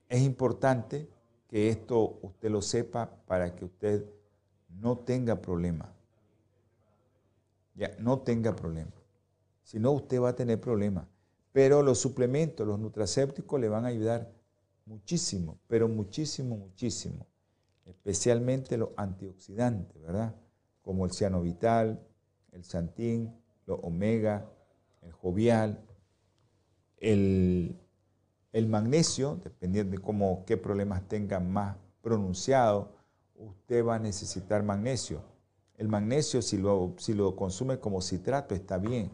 es 0.09 0.22
importante 0.22 1.09
que 1.49 1.68
esto 1.68 2.18
usted 2.22 2.51
lo 2.51 2.62
sepa 2.62 3.11
para 3.26 3.55
que 3.55 3.64
usted 3.64 4.05
no 4.68 4.99
tenga 4.99 5.40
problema. 5.40 5.92
Ya, 7.74 7.94
no 7.99 8.20
tenga 8.20 8.57
problema. 8.57 8.92
Si 9.62 9.78
no, 9.78 9.92
usted 9.92 10.20
va 10.20 10.30
a 10.30 10.36
tener 10.36 10.61
problemas. 10.61 11.07
Pero 11.53 11.82
los 11.82 11.99
suplementos, 11.99 12.66
los 12.66 12.78
nutracépticos 12.78 13.61
le 13.61 13.68
van 13.68 13.84
a 13.84 13.88
ayudar 13.88 14.30
muchísimo, 14.84 15.59
pero 15.66 15.88
muchísimo, 15.88 16.57
muchísimo. 16.57 17.26
Especialmente 17.84 18.76
los 18.76 18.90
antioxidantes, 18.97 20.01
¿verdad? 20.03 20.34
Como 20.82 21.05
el 21.05 21.12
cianovital, 21.12 22.01
el 22.53 22.64
santín, 22.64 23.34
los 23.66 23.78
omega, 23.82 24.49
el 25.03 25.12
jovial, 25.12 25.84
el 26.99 27.76
el 28.57 28.68
magnesio, 28.68 29.38
dependiendo 29.44 29.98
de 29.98 30.02
cómo, 30.02 30.42
qué 30.46 30.57
problemas 30.57 31.07
tenga 31.09 31.40
más 31.40 31.76
pronunciado, 32.00 32.88
usted 33.34 33.84
va 33.84 33.96
a 33.96 33.98
necesitar 33.98 34.62
magnesio. 34.62 35.20
El 35.76 35.88
magnesio, 35.88 36.40
si 36.40 36.57
lo, 36.57 36.94
si 36.96 37.12
lo 37.12 37.36
consume 37.36 37.78
como 37.78 38.00
citrato, 38.00 38.54
está 38.54 38.78
bien. 38.78 39.11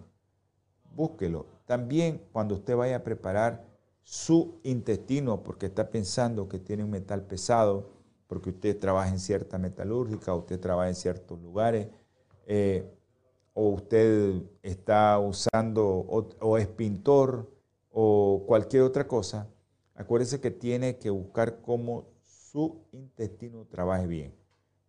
Búsquelo. 0.94 1.46
También 1.66 2.22
cuando 2.30 2.54
usted 2.54 2.76
vaya 2.76 2.98
a 2.98 3.02
preparar 3.02 3.66
su 4.02 4.60
intestino, 4.62 5.42
porque 5.42 5.66
está 5.66 5.90
pensando 5.90 6.48
que 6.48 6.60
tiene 6.60 6.84
un 6.84 6.90
metal 6.90 7.22
pesado, 7.22 7.90
porque 8.28 8.50
usted 8.50 8.78
trabaja 8.78 9.08
en 9.08 9.18
cierta 9.18 9.58
metalúrgica, 9.58 10.32
usted 10.36 10.60
trabaja 10.60 10.88
en 10.88 10.94
ciertos 10.94 11.42
lugares, 11.42 11.88
eh, 12.46 12.88
o 13.54 13.70
usted 13.70 14.40
está 14.62 15.18
usando, 15.18 15.84
o 15.84 16.58
es 16.58 16.68
pintor, 16.68 17.50
o 17.92 18.44
cualquier 18.46 18.82
otra 18.82 19.06
cosa, 19.06 19.48
acuérdese 19.94 20.40
que 20.40 20.50
tiene 20.50 20.98
que 20.98 21.10
buscar 21.10 21.60
cómo 21.60 22.06
su 22.22 22.82
intestino 22.92 23.66
trabaje 23.66 24.06
bien, 24.06 24.34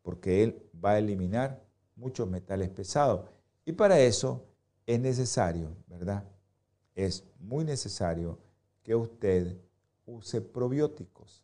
porque 0.01 0.43
él 0.43 0.69
va 0.83 0.91
a 0.91 0.99
eliminar 0.99 1.61
muchos 1.95 2.27
metales 2.29 2.69
pesados. 2.69 3.29
Y 3.65 3.73
para 3.73 3.99
eso 3.99 4.45
es 4.87 4.99
necesario, 4.99 5.75
¿verdad? 5.87 6.23
Es 6.95 7.25
muy 7.39 7.65
necesario 7.65 8.39
que 8.83 8.95
usted 8.95 9.57
use 10.05 10.41
probióticos. 10.41 11.43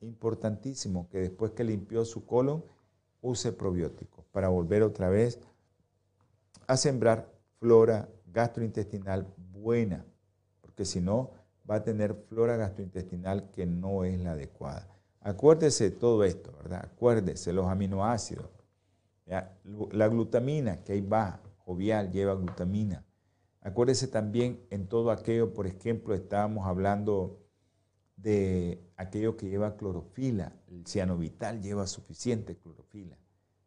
Importantísimo 0.00 1.08
que 1.08 1.18
después 1.18 1.52
que 1.52 1.64
limpió 1.64 2.04
su 2.04 2.24
colon, 2.26 2.64
use 3.22 3.52
probióticos 3.52 4.24
para 4.26 4.48
volver 4.48 4.82
otra 4.82 5.08
vez 5.08 5.40
a 6.66 6.76
sembrar 6.76 7.32
flora 7.58 8.08
gastrointestinal 8.26 9.26
buena 9.52 10.04
porque 10.76 10.84
si 10.84 11.00
no 11.00 11.30
va 11.68 11.76
a 11.76 11.82
tener 11.82 12.14
flora 12.28 12.58
gastrointestinal 12.58 13.50
que 13.50 13.64
no 13.64 14.04
es 14.04 14.20
la 14.20 14.32
adecuada. 14.32 14.86
Acuérdese 15.22 15.84
de 15.84 15.96
todo 15.96 16.22
esto, 16.22 16.52
¿verdad? 16.58 16.84
Acuérdese 16.84 17.54
los 17.54 17.66
aminoácidos. 17.66 18.46
La 19.24 20.08
glutamina, 20.08 20.84
que 20.84 20.92
ahí 20.92 21.00
va, 21.00 21.40
jovial, 21.64 22.12
lleva 22.12 22.34
glutamina. 22.34 23.06
Acuérdese 23.62 24.06
también 24.06 24.60
en 24.68 24.86
todo 24.86 25.10
aquello, 25.10 25.54
por 25.54 25.66
ejemplo, 25.66 26.14
estábamos 26.14 26.66
hablando 26.66 27.40
de 28.16 28.86
aquello 28.96 29.38
que 29.38 29.48
lleva 29.48 29.78
clorofila. 29.78 30.52
El 30.68 30.86
cianovital 30.86 31.62
lleva 31.62 31.86
suficiente 31.86 32.54
clorofila. 32.58 33.16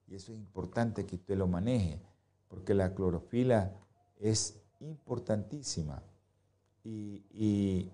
Y 0.07 0.14
eso 0.14 0.32
es 0.32 0.38
importante 0.38 1.07
que 1.07 1.16
usted 1.16 1.36
lo 1.36 1.47
maneje, 1.47 1.99
porque 2.47 2.76
la 2.76 2.93
clorofila 2.93 3.74
es 4.20 4.62
importantísima. 4.80 6.03
Y, 6.84 7.92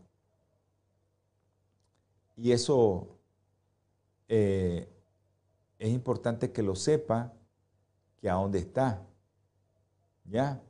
eso 2.38 3.08
eh, 4.28 4.88
es 5.80 5.90
importante 5.90 6.52
que 6.52 6.64
lo 6.64 6.76
sepa, 6.76 7.34
que 8.18 8.30
a 8.30 8.34
dónde 8.34 8.60
está. 8.60 9.06
¿Ya? 10.26 10.62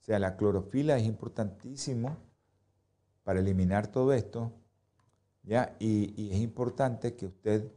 O 0.00 0.04
sea, 0.04 0.18
la 0.18 0.36
clorofila 0.36 0.96
es 0.96 1.04
importantísimo 1.04 2.16
para 3.24 3.40
eliminar 3.40 3.88
todo 3.88 4.12
esto. 4.12 4.52
¿Ya? 5.42 5.76
Y, 5.78 6.30
es 6.30 6.38
importante 6.38 7.14
que 7.14 7.26
usted 7.26 7.70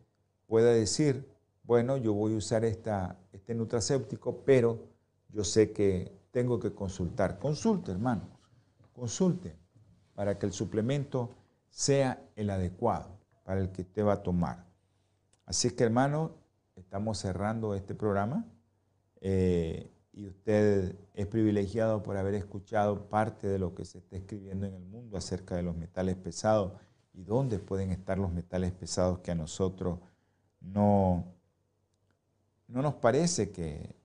pueda 0.48 0.72
decir, 0.72 1.28
bueno, 1.64 1.98
yo 1.98 2.14
voy 2.14 2.34
a 2.34 2.38
usar 2.38 2.66
esta, 2.66 3.20
este 3.32 3.54
nutracéutico, 3.54 4.44
pero 4.44 4.88
yo 5.30 5.44
sé 5.44 5.72
que 5.72 6.12
tengo 6.32 6.60
que 6.60 6.74
consultar. 6.74 7.38
Consulte, 7.40 7.92
hermano, 7.92 8.24
consulte 8.94 9.56
para 10.20 10.38
que 10.38 10.46
el 10.46 10.52
suplemento 10.52 11.34
sea 11.70 12.22
el 12.36 12.50
adecuado 12.50 13.18
para 13.46 13.62
el 13.62 13.72
que 13.72 13.84
usted 13.84 14.06
va 14.06 14.16
a 14.16 14.22
tomar. 14.22 14.66
Así 15.46 15.72
que, 15.72 15.86
hermano, 15.86 16.32
estamos 16.76 17.20
cerrando 17.20 17.74
este 17.74 17.96
programa 17.96 18.46
eh, 19.22 19.90
y 20.12 20.28
usted 20.28 20.94
es 21.14 21.26
privilegiado 21.28 22.04
por 22.04 22.18
haber 22.18 22.34
escuchado 22.34 23.08
parte 23.08 23.48
de 23.48 23.60
lo 23.60 23.74
que 23.74 23.86
se 23.86 24.00
está 24.00 24.18
escribiendo 24.18 24.66
en 24.66 24.74
el 24.74 24.84
mundo 24.84 25.16
acerca 25.16 25.56
de 25.56 25.64
los 25.64 25.78
metales 25.78 26.18
pesados 26.18 26.74
y 27.14 27.24
dónde 27.24 27.58
pueden 27.58 27.92
estar 27.92 28.18
los 28.18 28.34
metales 28.34 28.74
pesados 28.74 29.20
que 29.20 29.32
a 29.32 29.36
nosotros 29.36 30.00
no, 30.60 31.34
no 32.68 32.82
nos 32.82 32.96
parece 32.96 33.52
que, 33.52 33.96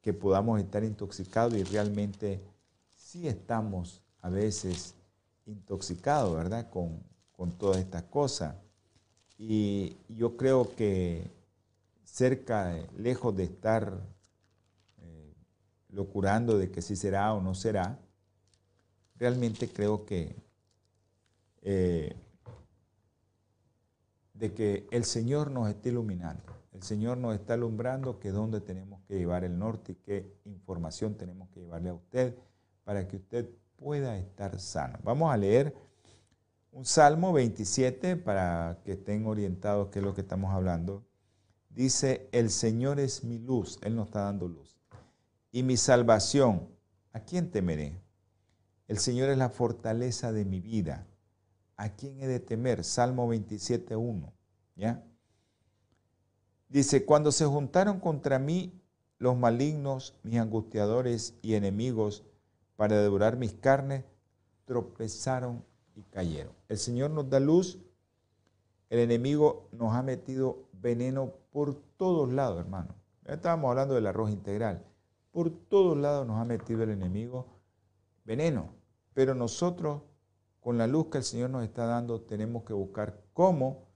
que 0.00 0.14
podamos 0.14 0.58
estar 0.58 0.82
intoxicados 0.82 1.52
y 1.52 1.64
realmente 1.64 2.40
sí 2.88 3.28
estamos 3.28 4.02
a 4.22 4.30
veces 4.30 4.94
intoxicado, 5.46 6.34
¿verdad? 6.34 6.70
Con, 6.70 7.10
todas 7.58 7.78
estas 7.78 8.04
cosas. 8.04 8.54
Y 9.36 9.96
yo 10.08 10.36
creo 10.36 10.76
que 10.76 11.28
cerca, 12.04 12.78
lejos 12.96 13.36
de 13.36 13.42
estar 13.42 13.92
eh, 14.98 15.34
locurando 15.88 16.56
de 16.56 16.70
que 16.70 16.82
si 16.82 16.94
será 16.94 17.34
o 17.34 17.40
no 17.40 17.56
será, 17.56 17.98
realmente 19.16 19.68
creo 19.68 20.06
que 20.06 20.36
eh, 21.62 22.14
de 24.34 24.52
que 24.54 24.86
el 24.90 25.04
Señor 25.04 25.50
nos 25.50 25.68
está 25.68 25.88
iluminando. 25.88 26.42
El 26.72 26.82
Señor 26.82 27.16
nos 27.18 27.34
está 27.34 27.54
alumbrando 27.54 28.18
que 28.18 28.30
dónde 28.30 28.60
tenemos 28.60 29.00
que 29.02 29.16
llevar 29.16 29.44
el 29.44 29.58
norte 29.58 29.92
y 29.92 29.94
qué 29.96 30.36
información 30.44 31.14
tenemos 31.14 31.48
que 31.50 31.60
llevarle 31.60 31.90
a 31.90 31.94
usted 31.94 32.34
para 32.82 33.06
que 33.06 33.16
usted 33.16 33.48
pueda 33.82 34.16
estar 34.16 34.58
sano. 34.60 34.98
Vamos 35.02 35.32
a 35.32 35.36
leer 35.36 35.74
un 36.70 36.84
Salmo 36.84 37.32
27 37.32 38.16
para 38.16 38.80
que 38.84 38.92
estén 38.92 39.26
orientados 39.26 39.88
qué 39.88 39.98
es 39.98 40.04
lo 40.04 40.14
que 40.14 40.22
estamos 40.22 40.52
hablando. 40.52 41.04
Dice, 41.68 42.28
el 42.32 42.50
Señor 42.50 43.00
es 43.00 43.24
mi 43.24 43.38
luz, 43.38 43.78
Él 43.82 43.96
nos 43.96 44.06
está 44.06 44.22
dando 44.22 44.48
luz. 44.48 44.78
Y 45.50 45.62
mi 45.62 45.76
salvación, 45.76 46.68
¿a 47.12 47.20
quién 47.20 47.50
temeré? 47.50 48.00
El 48.88 48.98
Señor 48.98 49.30
es 49.30 49.38
la 49.38 49.50
fortaleza 49.50 50.32
de 50.32 50.44
mi 50.44 50.60
vida. 50.60 51.06
¿A 51.76 51.90
quién 51.90 52.20
he 52.20 52.26
de 52.26 52.40
temer? 52.40 52.84
Salmo 52.84 53.26
27, 53.28 53.96
1. 53.96 54.32
¿Ya? 54.76 55.04
Dice, 56.68 57.04
cuando 57.04 57.32
se 57.32 57.44
juntaron 57.44 58.00
contra 58.00 58.38
mí 58.38 58.80
los 59.18 59.36
malignos, 59.36 60.14
mis 60.22 60.38
angustiadores 60.38 61.34
y 61.42 61.54
enemigos, 61.54 62.24
para 62.82 63.00
devorar 63.00 63.36
mis 63.36 63.52
carnes, 63.52 64.04
tropezaron 64.64 65.64
y 65.94 66.02
cayeron. 66.02 66.52
El 66.68 66.78
Señor 66.78 67.12
nos 67.12 67.30
da 67.30 67.38
luz, 67.38 67.78
el 68.90 68.98
enemigo 68.98 69.68
nos 69.70 69.94
ha 69.94 70.02
metido 70.02 70.64
veneno 70.72 71.32
por 71.52 71.76
todos 71.96 72.32
lados, 72.32 72.58
hermano. 72.58 72.96
Ya 73.24 73.34
estábamos 73.34 73.70
hablando 73.70 73.94
del 73.94 74.08
arroz 74.08 74.32
integral. 74.32 74.84
Por 75.30 75.52
todos 75.52 75.96
lados 75.96 76.26
nos 76.26 76.40
ha 76.40 76.44
metido 76.44 76.82
el 76.82 76.90
enemigo 76.90 77.46
veneno. 78.24 78.74
Pero 79.14 79.36
nosotros, 79.36 80.02
con 80.58 80.76
la 80.76 80.88
luz 80.88 81.06
que 81.06 81.18
el 81.18 81.24
Señor 81.24 81.50
nos 81.50 81.62
está 81.62 81.86
dando, 81.86 82.22
tenemos 82.22 82.64
que 82.64 82.72
buscar 82.72 83.22
cómo 83.32 83.86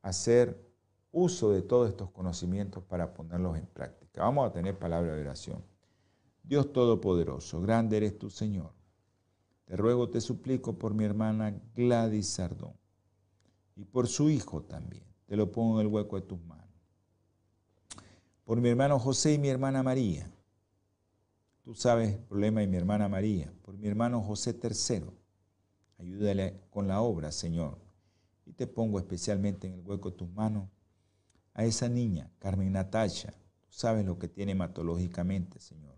hacer 0.00 0.64
uso 1.10 1.50
de 1.50 1.62
todos 1.62 1.88
estos 1.88 2.12
conocimientos 2.12 2.84
para 2.84 3.14
ponerlos 3.14 3.58
en 3.58 3.66
práctica. 3.66 4.22
Vamos 4.22 4.48
a 4.48 4.52
tener 4.52 4.78
palabra 4.78 5.16
de 5.16 5.22
oración. 5.22 5.60
Dios 6.48 6.72
Todopoderoso, 6.72 7.60
grande 7.60 7.98
eres 7.98 8.18
tu 8.18 8.30
Señor. 8.30 8.72
Te 9.66 9.76
ruego, 9.76 10.08
te 10.08 10.22
suplico 10.22 10.78
por 10.78 10.94
mi 10.94 11.04
hermana 11.04 11.54
Gladys 11.76 12.26
Sardón 12.26 12.72
y 13.76 13.84
por 13.84 14.08
su 14.08 14.30
hijo 14.30 14.62
también. 14.62 15.04
Te 15.26 15.36
lo 15.36 15.52
pongo 15.52 15.78
en 15.78 15.86
el 15.86 15.92
hueco 15.92 16.16
de 16.18 16.26
tus 16.26 16.40
manos. 16.40 16.64
Por 18.44 18.62
mi 18.62 18.70
hermano 18.70 18.98
José 18.98 19.34
y 19.34 19.38
mi 19.38 19.48
hermana 19.48 19.82
María. 19.82 20.32
Tú 21.62 21.74
sabes 21.74 22.14
el 22.14 22.20
problema 22.20 22.60
de 22.60 22.66
mi 22.66 22.78
hermana 22.78 23.10
María. 23.10 23.52
Por 23.60 23.76
mi 23.76 23.86
hermano 23.86 24.22
José 24.22 24.58
III. 24.58 25.04
Ayúdale 25.98 26.62
con 26.70 26.88
la 26.88 27.02
obra, 27.02 27.30
Señor. 27.30 27.76
Y 28.46 28.54
te 28.54 28.66
pongo 28.66 28.98
especialmente 28.98 29.66
en 29.66 29.74
el 29.74 29.86
hueco 29.86 30.12
de 30.12 30.16
tus 30.16 30.30
manos 30.30 30.66
a 31.52 31.66
esa 31.66 31.90
niña, 31.90 32.30
Carmen 32.38 32.72
Natasha. 32.72 33.32
Tú 33.32 33.68
sabes 33.68 34.06
lo 34.06 34.18
que 34.18 34.28
tiene 34.28 34.52
hematológicamente, 34.52 35.60
Señor. 35.60 35.97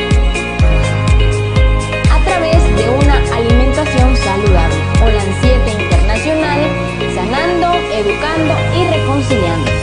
a 2.11 2.23
través 2.23 2.63
de 2.75 2.89
una 2.89 3.15
alimentación 3.35 4.15
saludable. 4.15 4.75
Holan 5.01 5.35
7 5.41 5.83
Internacional, 5.83 6.61
sanando, 7.15 7.73
educando 7.91 8.53
y 8.77 8.87
reconciliando. 8.87 9.78